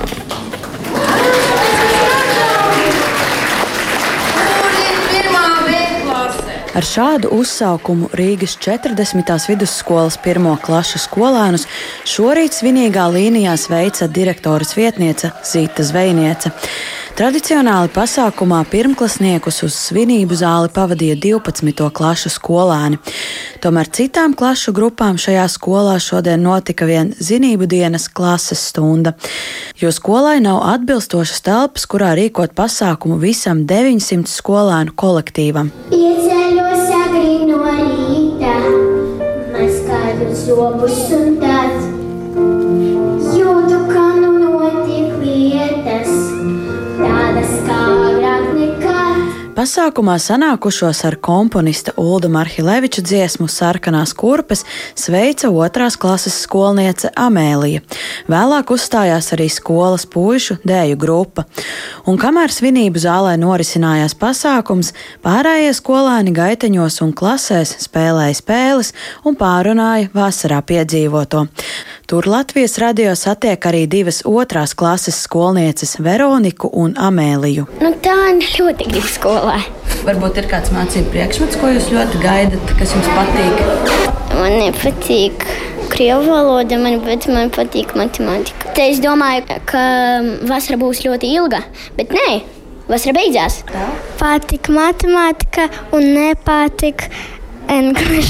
[4.48, 6.58] Kur ir pirmā B klase?
[6.74, 9.30] Ar šādu uzsaukumu Rīgas 40.
[9.52, 11.68] vidusskolas pirmo klašu skolēnus
[12.02, 16.50] šorīt svinīgā līnijā sveica direktoras vietniece Zīta Zvejniece.
[17.14, 21.84] Tradicionāli pasākumā pirmklasniekus uz svinību zāli pavadīja 12.
[21.94, 22.98] klašu skolēni.
[23.62, 29.14] Tomēr citām klašu grupām šajā skolā šodien notika vien zinību dienas klases stunda,
[29.78, 35.70] jo skolai nav atbilstošas telpas, kurā rīkot pasākumu visam 900 skolēnu kolektīvam.
[35.94, 38.58] Ieceļos agri no rīta,
[39.54, 41.83] maz kādus zobus un tad
[49.54, 54.64] Pasākumā sanākušos ar komponista Ulda Marhileviča dziesmu Sarkanās kurpes
[54.98, 57.84] sveica otrās klases skolniece Amēlija.
[58.26, 61.44] Vēlāk uzstājās arī skolas puišu dēju grupa.
[62.10, 64.90] Un kamēr svinību zālē norisinājās pasākums,
[65.22, 68.90] pārējie skolēni gaiteņos un klasēs spēlēja spēles
[69.22, 71.46] un pārunāja vasarā piedzīvoto.
[72.06, 77.64] Tur Latvijas radio satiek arī divas otrās klases skolnieces Veroniku un Amēliju.
[77.80, 78.12] Nu, tā
[78.58, 79.54] ļoti grib skolā.
[80.04, 83.62] Varbūt ir kāds mācību priekšmets, ko jūs ļoti gaidat, kas jums patīk?
[84.36, 85.46] Man nepatīk
[85.94, 88.74] krievu valoda, man, bet man patīk matemātika.
[88.76, 89.84] Te es domāju, ka
[90.50, 91.62] vasara būs ļoti ilga,
[91.96, 92.42] bet nē,
[92.90, 93.62] vasara beidzās.
[93.70, 93.86] Tā?
[94.20, 97.08] Patīk matemātika un nepatīk
[97.72, 98.20] angļu.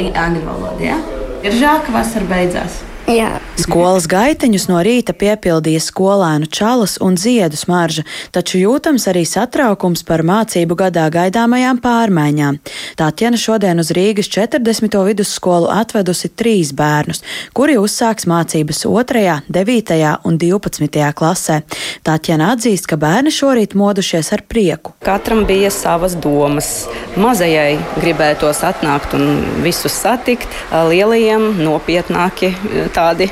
[0.00, 0.96] Angļu valoda, jā?
[0.96, 1.15] Ja?
[1.46, 2.80] Ir žēl, ka vasara beidzās.
[3.06, 3.36] Jā.
[3.54, 8.02] Skolas gaiteņus no rīta piepildīja skolēnu čalas un ziedu smarža,
[8.34, 12.58] taču jūtams arī satraukums par mācību gadā gaidāmajām pārmaiņām.
[12.98, 14.98] Tātjana šodien uz Rīgas 40.
[15.06, 17.22] vidusskolu atvedusi trīs bērnus,
[17.54, 20.02] kuri uzsāks mācības 2., 9.
[20.26, 21.06] un 12.
[21.14, 21.60] klasē.
[22.06, 24.96] Tātjana atzīst, ka bērni šorīt modušies ar prieku.
[25.06, 26.72] Katram bija savas domas.
[27.14, 30.50] Mazajai gribētos atnākt un visus satikt,
[30.90, 32.52] lielajiem nopietnāki
[32.96, 33.28] tādi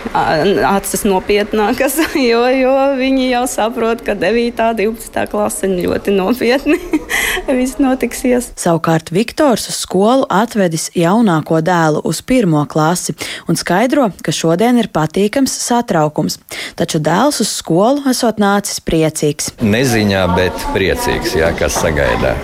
[0.68, 1.96] acis nopietnākas,
[2.30, 4.60] jo, jo viņi jau saprot, ka 9.
[4.60, 5.24] un 12.
[5.32, 6.78] klase ļoti nopietni
[7.58, 8.52] viss notiksies.
[8.60, 13.16] Savukārt Viktors uz skolu atvedis jaunāko dēlu uz pirmo klasi
[13.48, 16.38] un skaidro, ka šodien ir patīkams satraukums.
[16.78, 19.54] Taču dēls uz skolu esot nācis priecīgs.
[19.64, 22.34] Neziņā, bet priecīgs, jā, kas sagaidā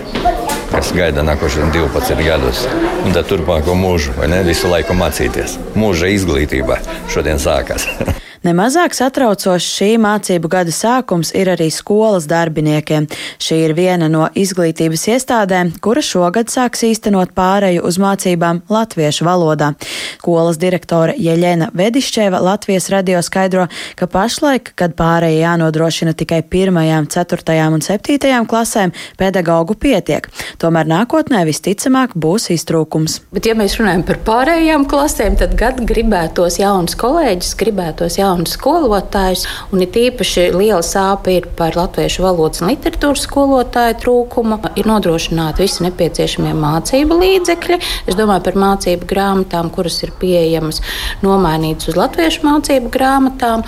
[0.71, 2.65] kas gaida nākošos 12 gadus.
[3.05, 4.41] Un tad turpmāko mūžu, vai ne?
[4.47, 5.59] Visu laiku mācīties.
[5.77, 6.81] Mūža izglītība
[7.11, 7.87] šodien sākās.
[8.41, 13.05] Nemazāk satraucošs šī mācību gada sākums ir arī skolas darbiniekiem.
[13.37, 19.75] Šī ir viena no izglītības iestādēm, kura šogad sāks īstenot pāreju uz mācībām latviešu valodā.
[20.17, 23.67] Skolas direktore Jeļena Vedišķeva Latvijas radio skaidro,
[23.99, 30.31] ka pašlaik, kad pāreja jānodrošina tikai pirmajām, ceturtajām un septītajām klasēm, pedagoģu pietiek.
[30.57, 33.21] Tomēr nākotnē visticamāk būs iztrūkums.
[33.37, 38.55] Bet, ja mēs runājam par pārējām klasēm, tad gan gribētos jaunus kolēģus, gribētos jaunus jaunus
[38.55, 39.45] skolotājus.
[39.71, 44.59] Un ir īpaši liela sāpe ir par latviešu valodas un literatūras skolotāju trūkumu.
[44.79, 47.79] Ir nodrošināti visi nepieciešamie mācību līdzekļi.
[48.07, 50.81] Es domāju par mācību grāmatām, kuras ir pieejamas,
[51.25, 53.67] nomainītas uz latviešu mācību grāmatām.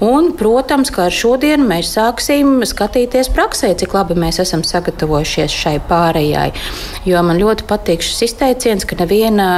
[0.00, 5.78] Un, protams, ka ar šodienu mēs sāksim skatīties praksē, cik labi mēs esam sagatavojušies šai
[5.88, 6.50] pārējai.
[7.08, 9.48] Jo man ļoti patīk šis izteiciens, ka neviena,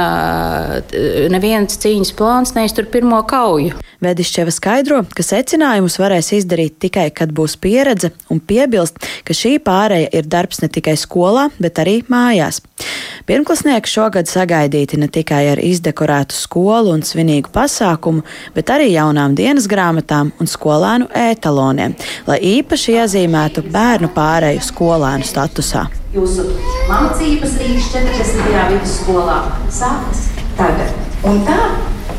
[1.33, 3.75] neviens cīņas plāns neiztur pirmo kauju.
[3.99, 8.95] Vedišķeva skaidro, ka secinājumus varēs izdarīt tikai, kad būs pieredze, un piebilst,
[9.27, 12.61] ka šī pārēja ir darbs ne tikai skolā, bet arī mājās.
[13.27, 18.23] Pirmklasnieki šogad sagaidīti ne tikai ar izdekorētu skolu un svinīgu pasākumu,
[18.55, 21.95] bet arī jaunām dienas grāmatām un skolēnu ētaloniem,
[22.27, 25.87] lai īpaši iezīmētu bērnu pārēju skolēnu statusā.
[26.13, 26.45] Jūsu
[26.89, 28.61] mācības Rīgas 40.
[28.73, 29.39] vidusskolā
[29.73, 30.93] sākas tagad.
[31.27, 31.59] Un tā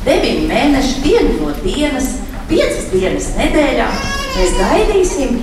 [0.07, 2.13] 9 mēneši dienu no dienas,
[2.51, 3.89] 5 dienas nedēļā
[4.37, 5.41] mēs gaidīsim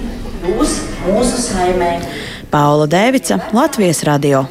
[0.48, 0.78] jūs
[1.08, 1.98] mūsu saimē.
[2.52, 4.46] Paula Dēvica, Latvijas radio.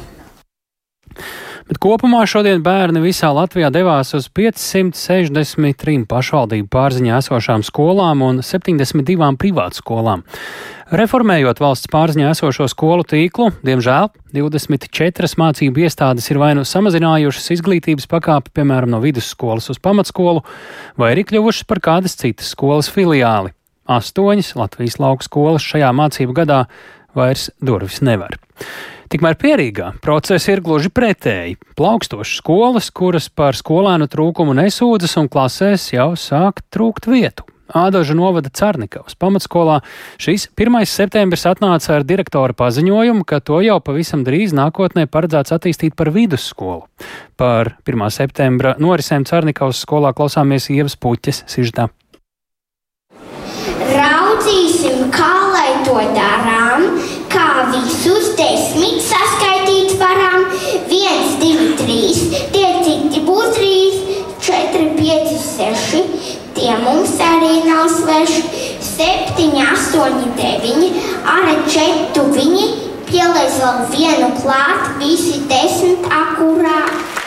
[1.67, 9.33] Bet kopumā šodien bērni visā Latvijā devās uz 563 pašvaldību pārziņā esošām skolām un 72
[9.41, 10.23] privātskolām.
[10.95, 18.07] Reformējot valsts pārziņā esošo skolu tīklu, diemžēl 24 mācību iestādes ir vai nu samazinājušas izglītības
[18.15, 20.45] pakāpi, piemēram, no vidusskolas uz pamatskolu,
[20.95, 23.51] vai arī kļuvušas par kādas citas skolas filiāli.
[23.91, 26.63] Astoņas Latvijas lauku skolas šajā mācību gadā
[27.11, 28.39] vairs durvis nevar.
[29.07, 31.55] Tikmēr pierīgā procesi ir gluži pretēji.
[31.79, 37.45] Plaukstošas skolas, kuras par skolēnu trūkumu nesūdzas un klasēs jau sāk trūkt vietu.
[37.67, 39.81] Ādaža novada Cārnikavas pamatskolā
[40.19, 40.75] šis 1.
[40.87, 46.87] septembris atnāca ar direktora paziņojumu, ka to jau pavisam drīz nākotnē paredzēts attīstīt par vidusskolu.
[47.39, 48.07] Par 1.
[48.11, 51.87] septembra norisēm Cārnikavas skolā klausāmies Ievas puķes sižetā.
[53.87, 56.56] Raudzīsim, kā lai to darām,
[68.07, 68.43] nav sveši.
[68.81, 70.89] Septiņi, astoņi, deviņi,
[71.27, 72.67] arī četri,
[73.07, 77.17] pieliec vēl vienu klāt, visi desmit akurāti.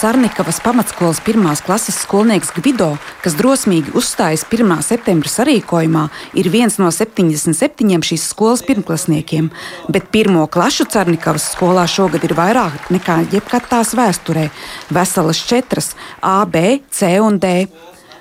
[0.00, 4.78] Cernikavas pamatskolas pirmās klases skolnieks Gvido, kas drosmīgi uzstājas 1.
[4.80, 6.06] septembra sarīkojumā,
[6.40, 9.50] ir viens no 77 šīs skolas pirmklasniekiem,
[9.92, 14.48] bet pirmo klašu Cernikavas skolā šogad ir vairāk nekā jebkad tās vēsturē-
[14.96, 17.68] veselas četras- A, B, C un D.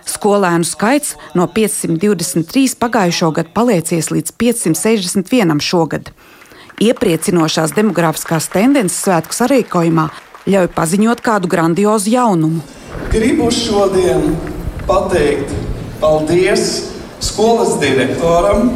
[0.10, 6.12] Skolēnu skaits no 523 pagājušo gadu paliecies līdz 561 šogad.
[6.80, 10.08] Iepriecinošās demogrāfiskās tendences svētku sarīkojumā
[10.50, 12.64] ļauj paziņot kādu grandiozu jaunumu.
[13.12, 14.34] Gribu šodien
[14.88, 15.52] pateikt
[16.00, 16.70] paldies
[17.24, 18.70] skolas direktoram,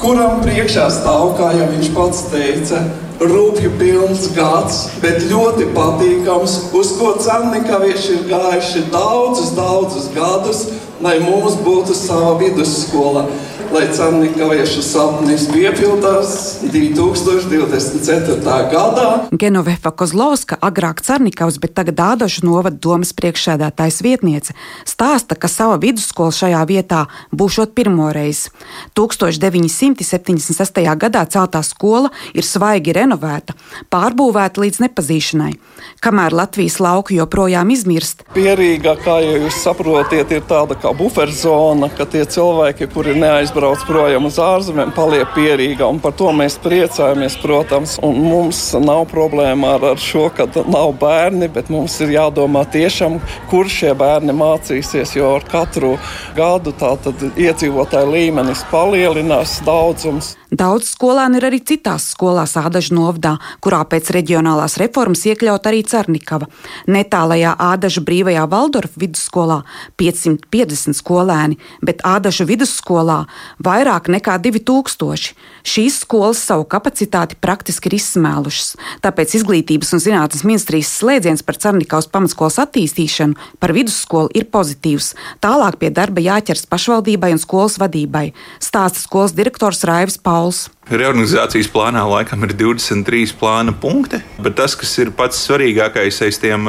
[0.00, 2.84] kuram priekšā stāv, kā jau viņš pats teica,
[3.20, 10.64] rūpju pilns gads, bet ļoti patīkams, uz ko cēlnikavieši ir gājuši daudzus, daudzus gadus,
[11.04, 13.26] lai mums būtu sava vidusskola
[13.72, 18.36] lai Cernikaviešu sapnis piepildās 2024.
[18.70, 19.08] gadā.
[19.32, 24.54] Genovefa Kozlovska, agrāk Cernikavs, bet tagad Ādažu novada domas priekšsēdētājs vietniece,
[24.88, 28.50] stāsta, ka sava vidusskola šajā vietā būšot pirmoreiz.
[28.98, 30.82] 1976.
[31.00, 33.56] gadā celtā skola ir svaigi renovēta,
[33.94, 35.52] pārbūvēta līdz nepazīšanai,
[36.04, 38.26] kamēr Latvijas lauki joprojām izmirst.
[38.36, 44.24] Pierīga, kā jūs saprotiet, ir tāda kā buferzona, ka tie cilvēki, kuri neaizbrauc nebrauc projām
[44.26, 45.86] uz ārzemēm, paliek pierīga.
[46.02, 47.94] Par to mēs priecājamies, protams.
[48.02, 53.20] Un mums nav problēma ar, ar šo, ka nav bērni, bet mums ir jādomā tiešām,
[53.52, 55.14] kur šie bērni mācīsies.
[55.14, 55.94] Jo ar katru
[56.34, 60.34] gadu iedzīvotāju līmenis palielinās daudzums.
[60.54, 66.46] Daudz skolēnu ir arī citās skolās Ādažu novdā, kurā pēc reģionālās reformas iekļaut arī Cernikava.
[66.86, 69.62] Netālajā Ādažu brīvajā Valdorfa vidusskolā
[69.98, 73.24] 550 skolēni, bet Ādažu vidusskolā
[73.64, 75.34] vairāk nekā 2000.
[75.64, 82.10] Šīs skolas savu kapacitāti praktiski ir izsmēlušas, tāpēc Izglītības un zinātnes ministrijas slēdziens par Cernikavas
[82.12, 85.14] pamatskolas attīstīšanu par vidusskolu ir pozitīvs.
[85.44, 88.26] Tālāk pie darba jāķers pašvaldībai un skolas vadībai,
[88.60, 90.66] stāsta skolas direktors Raivis Pauls.
[90.92, 96.68] Reorganizācijas plānā laikam ir 23 plāna punkti, bet tas, kas ir pats svarīgākais aiz tiem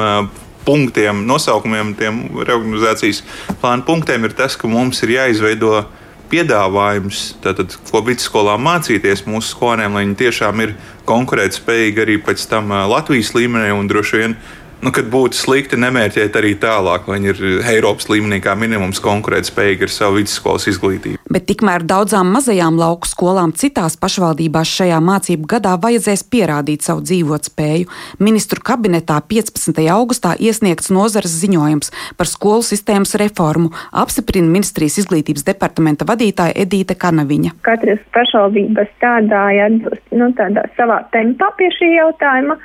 [0.66, 3.22] punktiem, nosaukumiem, tiem reorganizācijas
[3.60, 5.84] plāna punktiem, ir tas, ka mums ir jāizveido
[6.30, 10.76] piedāvājums, tātad, ko vidusskolā mācīties mūsu skolēniem, lai viņi tiešām ir
[11.08, 14.38] konkurētspējīgi arī pēc tam Latvijas līmenī un droši vien
[14.84, 17.40] nu, kad būtu slikti nemērķēt arī tālāk, lai viņi ir
[17.72, 21.20] Eiropas līmenī kā minimums konkurētspējīgi ar savu vidusskolas izglītību.
[21.32, 27.90] Bet tikmēr daudzām mazajām lauku skolām citās pašvaldībās šajā mācību gadā vajadzēs pierādīt savu dzīvotspēju.
[28.22, 29.82] Ministru kabinetā 15.
[29.92, 37.56] augustā iesniegts nozares ziņojums par skolu sistēmas reformu, apstiprina ministrijas izglītības departamenta vadītāja Edīte Kanaviņa.
[37.66, 40.32] Katras pašvaldības strādāja nu,
[40.78, 42.60] savā tempā pie šī jautājuma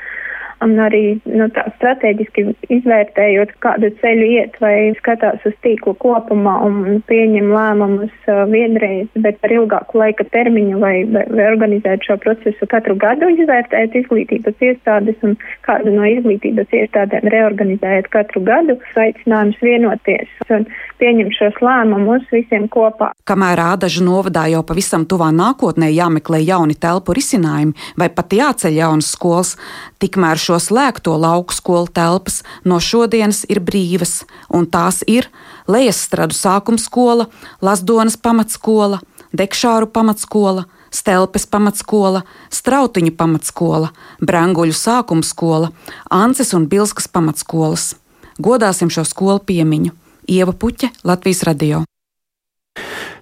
[0.65, 2.45] un arī nu, tā strateģiski
[2.77, 9.39] izvērtējot, kādu ceļu iet, vai skatās uz tīklu kopumā un pieņem lēmumus uh, vienreiz, bet
[9.43, 15.19] par ilgāku laika termiņu, vai, vai, vai organizēt šo procesu katru gadu, izvērtēt izglītības iestādes
[15.27, 20.65] un kādu no izglītības iestādēm reorganizēt katru gadu, aicinājums vienoties un
[21.01, 23.11] pieņemt šos lēmumus visiem kopā.
[23.27, 29.11] Kamēr Ādažu novadā jau pavisam tuvā nākotnē jāmeklē jauni telpu risinājumi vai pat jāceļ jaunas
[29.15, 29.55] skolas,
[30.01, 35.29] tikmēr šo šo slēgto lauku skolu telpas no šodienas ir brīvas, un tās ir
[35.71, 37.29] Lejastradu sākuma skola,
[37.63, 38.99] Lasdonas pamatskola,
[39.31, 45.71] Dekšāru pamatskola, Stelpes pamatskola, Strautiņu pamatskola, Branguļu sākuma skola,
[46.11, 47.93] Ances un Bilskas pamatskolas.
[48.41, 49.95] Godāsim šo skolu piemiņu.
[50.27, 51.85] Ieva Puķe, Latvijas radio.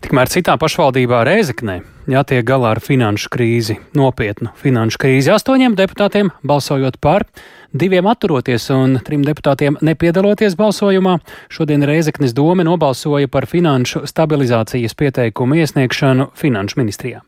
[0.01, 1.79] Tikmēr citā pašvaldībā Rēzeknē
[2.13, 5.31] jātiek galā ar finanšu krīzi, nopietnu finanšu krīzi.
[5.33, 7.25] Astoņiem deputātiem balsojot par,
[7.71, 11.17] diviem atturoties un trim deputātiem nepiedaloties balsojumā,
[11.53, 17.23] šodien Rēzeknes doma nobalsoja par finanšu stabilizācijas pieteikumu iesniegšanu Finanšu ministrijā.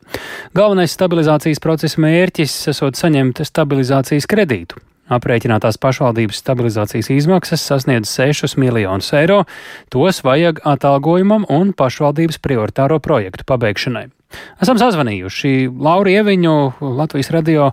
[0.57, 4.81] Galvenais stabilizācijas procesa mērķis esot saņemt stabilizācijas kredītu.
[5.11, 9.41] Aprēķinātās pašvaldības stabilizācijas izmaksas sasniedz 6 miljonus eiro.
[9.91, 14.07] Tos vajag atalgojumam un pašvaldības prioritāro projektu pabeigšanai.
[14.61, 16.55] Esam sazvanījuši Lauru Ieviņu,
[16.99, 17.71] Latvijas radio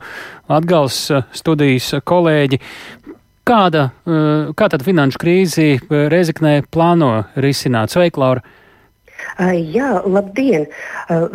[0.50, 1.00] Latgals
[1.36, 2.60] studijas kolēģi.
[3.48, 7.94] Kāda, eh, kā tad finanšu krīzi Rezeknē plāno risināt?
[7.94, 8.57] Sveika, Laura!
[9.38, 10.64] Jā, labdien!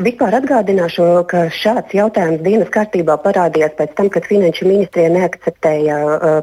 [0.03, 5.99] Vispār atgādināšu, ka šāds jautājums dienas kārtībā parādījās pēc tam, kad Finanšu ministrija neakceptēja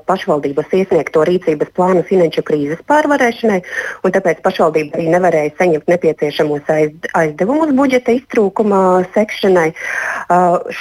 [0.09, 3.59] pašvaldības iesniegto rīcības plānu finanšu krīzes pārvarēšanai,
[4.01, 6.73] un tāpēc pašvaldība arī nevarēja saņemt nepieciešamos
[7.21, 8.81] aizdevumus budžeta iztrūkuma
[9.13, 9.69] sekšanai.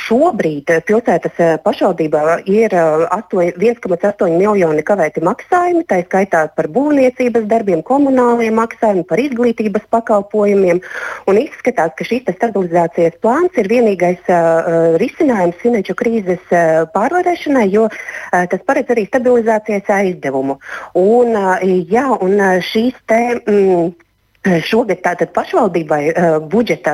[0.06, 9.04] Šobrīd pilsētas pašvaldībā ir 1,8 miljoni kavēti maksājumi, tā skaitā par būvniecības darbiem, komunāliem maksājumiem,
[9.12, 10.82] par izglītības pakalpojumiem maksājumiem.
[11.28, 17.88] Un izskatās, ka šis stabilizācijas plāns ir vienīgais uh, risinājums finanšu krīzes uh, pārvarēšanai, jo
[17.88, 20.59] uh, tas paredz arī stabilizācijas aizdevumu.
[20.95, 21.57] Un, uh,
[21.89, 23.39] jā, un uh, šīs te.
[23.45, 23.95] Mm,
[24.40, 26.14] Šogad tātad pašvaldībai
[26.48, 26.94] budžeta,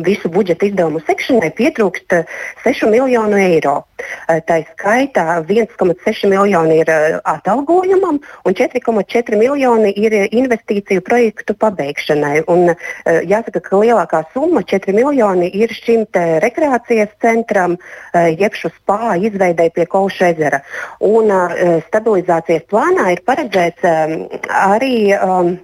[0.00, 2.14] visu budžeta izdevumu sekšanai pietrūkst
[2.64, 3.74] 6 miljonu eiro.
[4.48, 6.92] Tā skaitā 1,6 miljoni ir
[7.28, 8.16] atalgojumam
[8.48, 12.46] un 4,4 miljoni ir investīciju projektu pabeigšanai.
[12.48, 12.72] Un,
[13.04, 17.76] jāsaka, ka lielākā summa, 4 miljoni, ir šim rekreācijas centram,
[18.14, 20.62] jebšu spā izveidē pie Kauša ezera.
[21.04, 21.28] Un
[21.90, 23.84] stabilizācijas plānā ir paredzēts
[24.48, 25.54] arī um,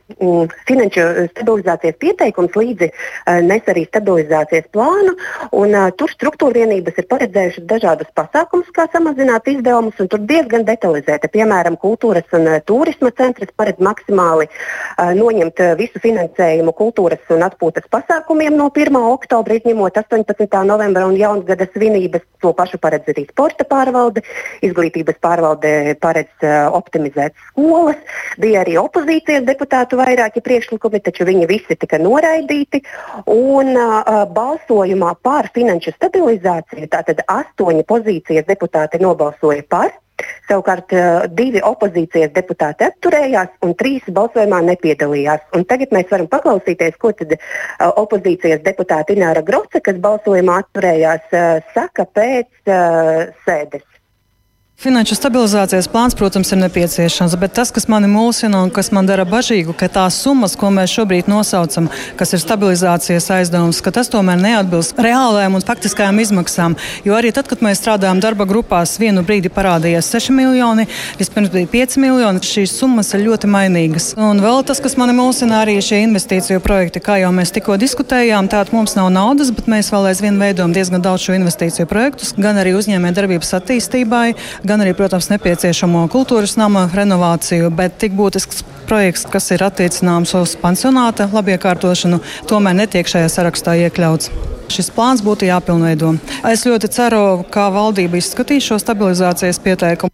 [0.69, 5.17] finanšu stabilizācijas pieteikums līdzi uh, nes arī stabilizācijas plānu.
[5.57, 10.67] Un, uh, tur struktūra vienības ir paredzējušas dažādus pasākumus, kā samazināt izdevumus, un tur diezgan
[10.69, 11.33] detalizēti.
[11.33, 14.49] Piemēram, kultūras un turisma centrs paredz maksimāli
[14.97, 18.97] noņemt visu finansējumu kultūras un atpūtas pasākumiem no 1.
[18.97, 20.63] oktobra, izņemot 18.
[20.69, 22.25] novembra un jaungada svinības.
[22.47, 24.23] To pašu paredz arī sporta pārvalde,
[24.63, 27.99] izglītības pārvalde paredz uh, optimizēt skolas.
[28.39, 32.85] Bija arī opozīcijas deputātu vairāki priekšlikumi taču viņi visi tika noraidīti.
[33.35, 39.91] Un uh, balsojumā par finanšu stabilizāciju tātad astoņi pozīcijas deputāti nobalsoja par.
[40.49, 40.95] Savukārt
[41.37, 45.45] divi opozīcijas deputāti atturējās, un trīs balsojumā nepiedalījās.
[45.59, 47.43] Un tagad mēs varam paklausīties, ko tad uh,
[48.05, 52.73] opozīcijas deputāte Ināra Groce, kas balsojumā atturējās, uh, saka pēc
[53.47, 53.96] sēdes.
[54.77, 59.25] Finanšu stabilizācijas plāns, protams, ir nepieciešams, bet tas, kas mani mulsina un kas man dara
[59.25, 61.87] bažīgu, ka tās summas, ko mēs šobrīd nosaucam,
[62.21, 66.77] kas ir stabilizācijas aizdevums, ka tas tomēr neatbilst reālajām un faktiskajām izmaksām.
[67.09, 70.85] Jo arī tad, kad mēs strādājām darba grupās, vienu brīdi parādījās 6 miljoni,
[71.17, 72.45] vispirms bija 5 miljoni.
[72.45, 74.11] Šīs summas ir ļoti mainīgas.
[74.21, 78.53] Un vēl tas, kas mani mulsina, arī šie investīciju projekti, kā jau mēs tikko diskutējām,
[78.53, 82.61] tātad mums nav naudas, bet mēs vēl aizvien veidojam diezgan daudz šo investīciju projektus, gan
[82.61, 84.27] arī uzņēmē darbības attīstībai
[84.67, 90.57] gan arī, protams, nepieciešamo kultūras nama renovāciju, bet tik būtisks projekts, kas ir attiecināms uz
[90.61, 94.31] pansionāta labiekārtošanu, tomēr netiek šajā sarakstā iekļauts.
[94.73, 96.17] Šis plāns būtu jāpilnveido.
[96.51, 97.23] Es ļoti ceru,
[97.55, 100.11] ka valdība izskatīs šo stabilizācijas pieteikumu.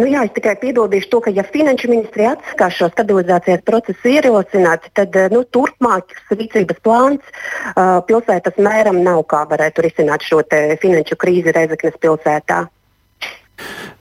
[0.00, 4.86] Nu, jā, es tikai piebildīšu to, ka, ja finanšu ministrija atsakās šo stabilizācijas procesu ierosināt,
[4.96, 10.40] tad nu, turpmākas rīcības plāns uh, pilsētas mēram nav, kā varētu risināt šo
[10.80, 12.62] finanšu krīzi Reizeknas pilsētā.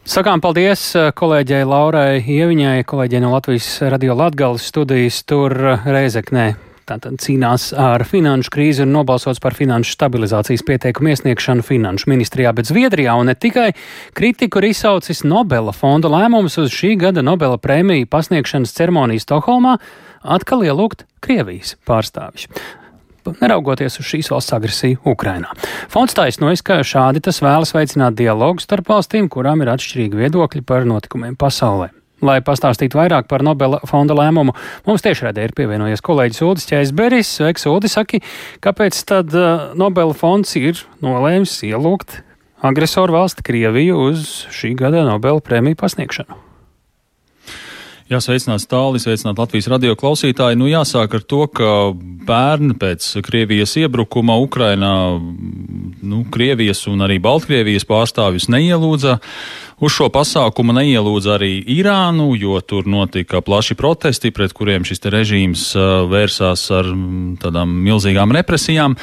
[0.10, 5.20] Sakām paldies eh, kolēģei Laurai Ieviņai, kolēģei no Latvijas radio Latgales studijas.
[5.30, 6.46] Tur eh, Reizeknē.
[6.90, 12.72] Tātad cīnās ar finanšu krīzi un nobalsots par finanšu stabilizācijas pieteikumu iesniegšanu finanšu ministrijā, bet
[12.72, 13.68] Zviedrijā un ne tikai
[14.18, 19.78] kritiku ir izsaucis Nobela fonda lēmums uz šī gada Nobela prēmiju pasniegšanas ceremoniju Stokholmā.
[20.26, 22.50] Atkal ielūgt Krievijas pārstāvjus
[23.42, 25.54] neraugoties uz šīs valsts agresiju Ukrainā.
[25.92, 30.88] Fonds taisnojas, ka šādi tas vēlas veicināt dialogu starp valstīm, kurām ir atšķirīgi viedokļi par
[30.90, 31.92] notikumiem pasaulē.
[32.26, 34.52] Lai pastāstītu vairāk par Nobela fonda lēmumu,
[34.88, 37.32] mums tiešraidē ir pievienojies kolēģis Ulris Čēsberis.
[37.38, 38.20] Sveiks, Ulris, saki,
[38.64, 42.20] kāpēc tad uh, Nobela fonds ir nolēmis ielūgt
[42.60, 46.49] agresoru valsti Krieviju uz šī gada Nobela prēmiju pasniegšanu?
[48.10, 50.58] Jā, sveicināts tālāk, sveicināt Latvijas radio klausītāji.
[50.58, 51.74] Nu, jāsāk ar to, ka
[52.26, 54.94] bērni pēc Krievijas iebrukuma Ukrainā,
[56.02, 59.20] nu, Krievijas un arī Baltkrievijas pārstāvjus neielūdza.
[59.86, 65.70] Uz šo pasākumu neielūdza arī Irānu, jo tur notika plaši protesti, pret kuriem šis režīms
[66.10, 66.90] vērsās ar
[67.46, 68.98] tādām milzīgām represijām.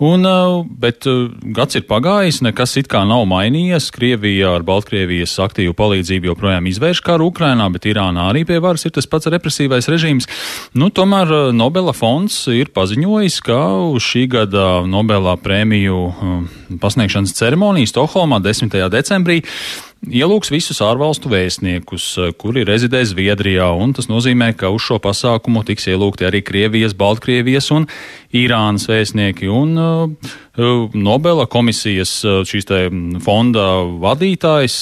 [0.00, 3.90] Un, uh, bet uh, gads ir pagājis, nekas it kā nav mainījies.
[3.92, 8.94] Krievija ar Baltkrievijas aktīvu palīdzību joprojām izvērš karu Ukrainā, bet Irānā arī pie varas ir
[8.96, 10.28] tas pats represīvais režīms.
[10.72, 13.60] Nu, tomēr uh, Nobela fonds ir paziņojis, ka
[14.00, 16.00] šī gada Nobelā prēmiju
[16.80, 18.72] pasniegšanas ceremoniju Stokholmā 10.
[18.96, 19.42] decembrī
[20.06, 22.06] ielūgs visus ārvalstu vēstniekus,
[22.40, 27.70] kuri rezidē Zviedrijā, un tas nozīmē, ka uz šo pasākumu tiks ielūgti arī Krievijas, Baltkrievijas
[27.76, 27.86] un
[28.36, 29.50] Irānas vēstnieki.
[29.52, 30.40] Un, uh,
[30.94, 32.12] Nobela komisijas
[32.48, 32.82] šīs te
[33.24, 33.66] fonda
[34.02, 34.76] vadītājs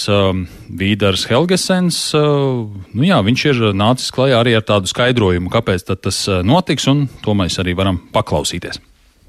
[0.80, 6.88] Vīdars Helgesens, nu jā, viņš ir nācis klajā arī ar tādu skaidrojumu, kāpēc tas notiks,
[6.90, 8.80] un to mēs arī varam paklausīties.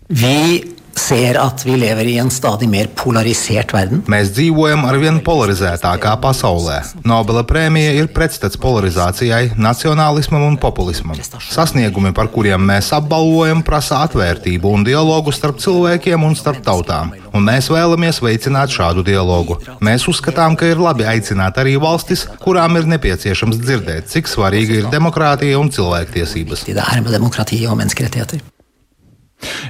[0.09, 0.63] Vi
[0.97, 4.01] ser at vi lever i en stadig mer polarisert verden.
[4.09, 6.79] Mēs dzīvojam ar vien polarizētākā pasaulē.
[7.07, 11.19] Nobela prēmija ir pretstats polarizācijai, nacionālismam un populismam.
[11.49, 17.13] Sasniegumi, par kuriem mēs apbalvojam, prasa atvērtību un dialogu starp cilvēkiem un starp tautām.
[17.33, 19.59] Un mēs vēlamies veicināt šādu dialogu.
[19.85, 24.93] Mēs uzskatām, ka ir labi aicināt arī valstis, kurām ir nepieciešams dzirdēt, cik svarīga ir
[24.93, 26.67] demokrātija un cilvēktiesības.
[26.69, 28.58] Er med demokrati og menneskerettigheter.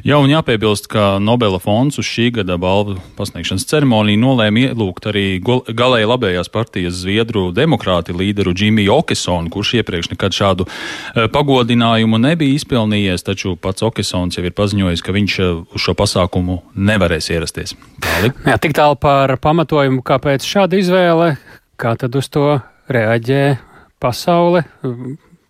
[0.06, 5.26] Jā, un jāpiebilst, ka Nobela fonds uz šī gada balvu pasniegšanas ceremoniju nolēma ielūgt arī
[5.44, 12.58] galēji labējās partijas Zviedru demokrāti līderu Džimiju Okesonu, kurš iepriekš nekad šādu eh, pagodinājumu nebija
[12.58, 17.76] izpelnījies, taču pats Okesons jau ir paziņojis, ka viņš eh, uz šo pasākumu nevarēs ierasties.
[18.04, 18.34] Tāli.
[18.48, 21.34] Jā, tik tālu par pamatojumu, kāpēc šāda izvēle,
[21.80, 22.58] kā tad uz to
[22.90, 23.44] reaģē
[24.02, 24.64] pasaule,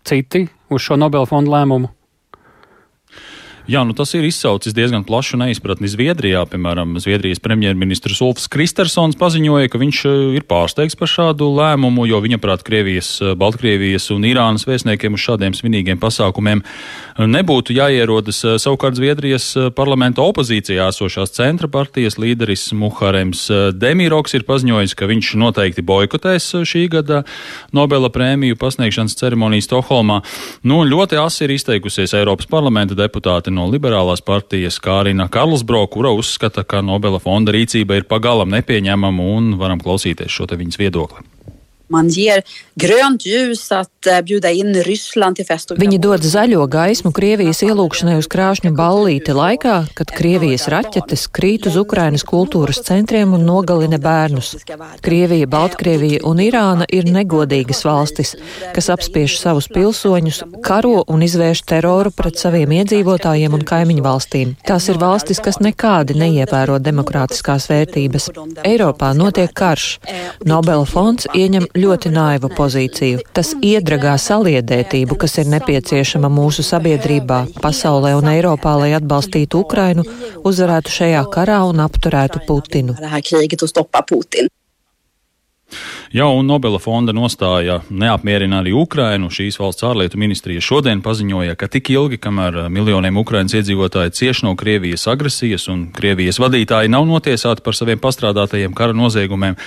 [0.04, 1.94] citi uz šo Nobela fondu lēmumu.
[3.70, 6.40] Jā, nu tas ir izsaucis diezgan plašu neizpratni Zviedrijā.
[6.50, 12.18] Piemēram, Zviedrijas premjerministrs Ulfs Kristersons paziņoja, ka viņš eh, ir pārsteigts par šādu lēmumu, jo
[12.24, 18.40] viņa prāt Krievijas, eh, Baltkrievijas un Irānas vēstniekiem uz šādiem svinīgiem pasākumiem eh, nebūtu jāierodas.
[18.58, 19.46] Savukārt Zviedrijas
[19.78, 23.44] parlamenta opozīcijā esošās centra partijas līderis Muharems
[23.78, 27.22] Demiroks ir paziņojis, ka viņš noteikti boikotēs šī gada
[27.70, 30.18] Nobela prēmiju pasniegšanas ceremoniju Stokholmā.
[30.66, 36.64] Nu, ļoti asi ir izteikusies Eiropas parlamenta deputāti no liberālās partijas Kārina Karlsbro, kura uzskata,
[36.64, 41.26] ka Nobela fonda rīcība ir pagalam nepieņemama un varam klausīties šo te viņas viedokli.
[41.90, 42.42] Man ger
[42.74, 45.72] grönt ljus att bjuda in Ryssland till fest.
[45.74, 51.74] Viņi dod zaļo gaismu Krievijas ielūgšanai uz krāšņu ballīti laikā, kad Krievijas raķetes krīt uz
[51.80, 54.52] Ukrainas kultūras centriem un nogalina bērnus.
[55.02, 58.36] Krievija, Baltkrievija un Irāna ir negodīgas valstis,
[58.74, 64.54] kas apspiež savus pilsoņus, karo un izvērš teroru pret saviem iedzīvotājiem un kaimiņu valstīm.
[64.66, 68.30] Tās ir valstis, kas nekādi neievēro demokrātiskās vērtības.
[68.62, 69.90] Eiropā notiek karš.
[70.46, 73.24] Nobela fonds ieņem ļoti naivu pozīciju.
[73.36, 80.06] Tas iedragā saliedētību, kas ir nepieciešama mūsu sabiedrībā, pasaulē un Eiropā, lai atbalstītu Ukrainu,
[80.44, 82.96] uzvarētu šajā karā un apturētu Putinu.
[86.10, 89.30] Jā, un Nobela fonda nostāja neapmierina arī Ukrainu.
[89.30, 94.56] Šīs valsts ārlietu ministrija šodien paziņoja, ka tik ilgi, kamēr miljoniem Ukrainas iedzīvotāji cieš no
[94.58, 99.58] Krievijas agresijas un Krievijas vadītāji nav notiesāti par saviem pastrādātajiem kara noziegumiem,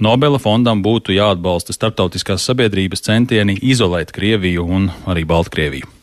[0.00, 5.99] Nobela fondam būtu jāatbalsta starptautiskās sabiedrības centieni izolēt Krieviju un arī Baltkrieviju.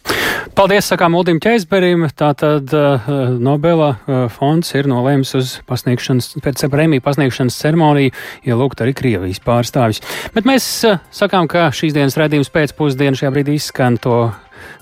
[0.57, 2.07] Paldies, sakām Uldim Čeizberim.
[2.17, 8.15] Tātad uh, Nobela uh, fonds ir nolēmis uz pasniegšanas, pēc prēmiju pasniegšanas ceremoniju
[8.49, 10.01] ielūgt arī Krievijas pārstāvis.
[10.33, 14.17] Bet mēs uh, sakām, ka šīs dienas redzījums pēcpusdienu šajā brīdī izskan to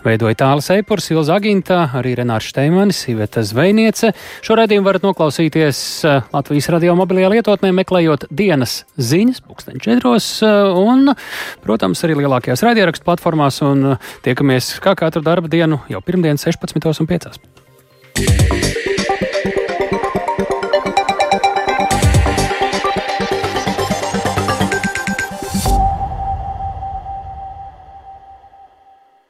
[0.06, 4.12] Veidoja Tāls Eipurs, Ilza Agintā, arī Renārs Šteimanis, Iveta Zvejniece.
[4.46, 10.80] Šo redzējumu varat noklausīties eh, Latvijas radio mobilajā lietotnē, meklējot dienas ziņas, pulksten četros, eh,
[10.80, 11.14] un,
[11.66, 17.55] protams, arī lielākajās raidierakstu platformās, un eh, tiekamies kā katru darba dienu jau pirmdien 16.5.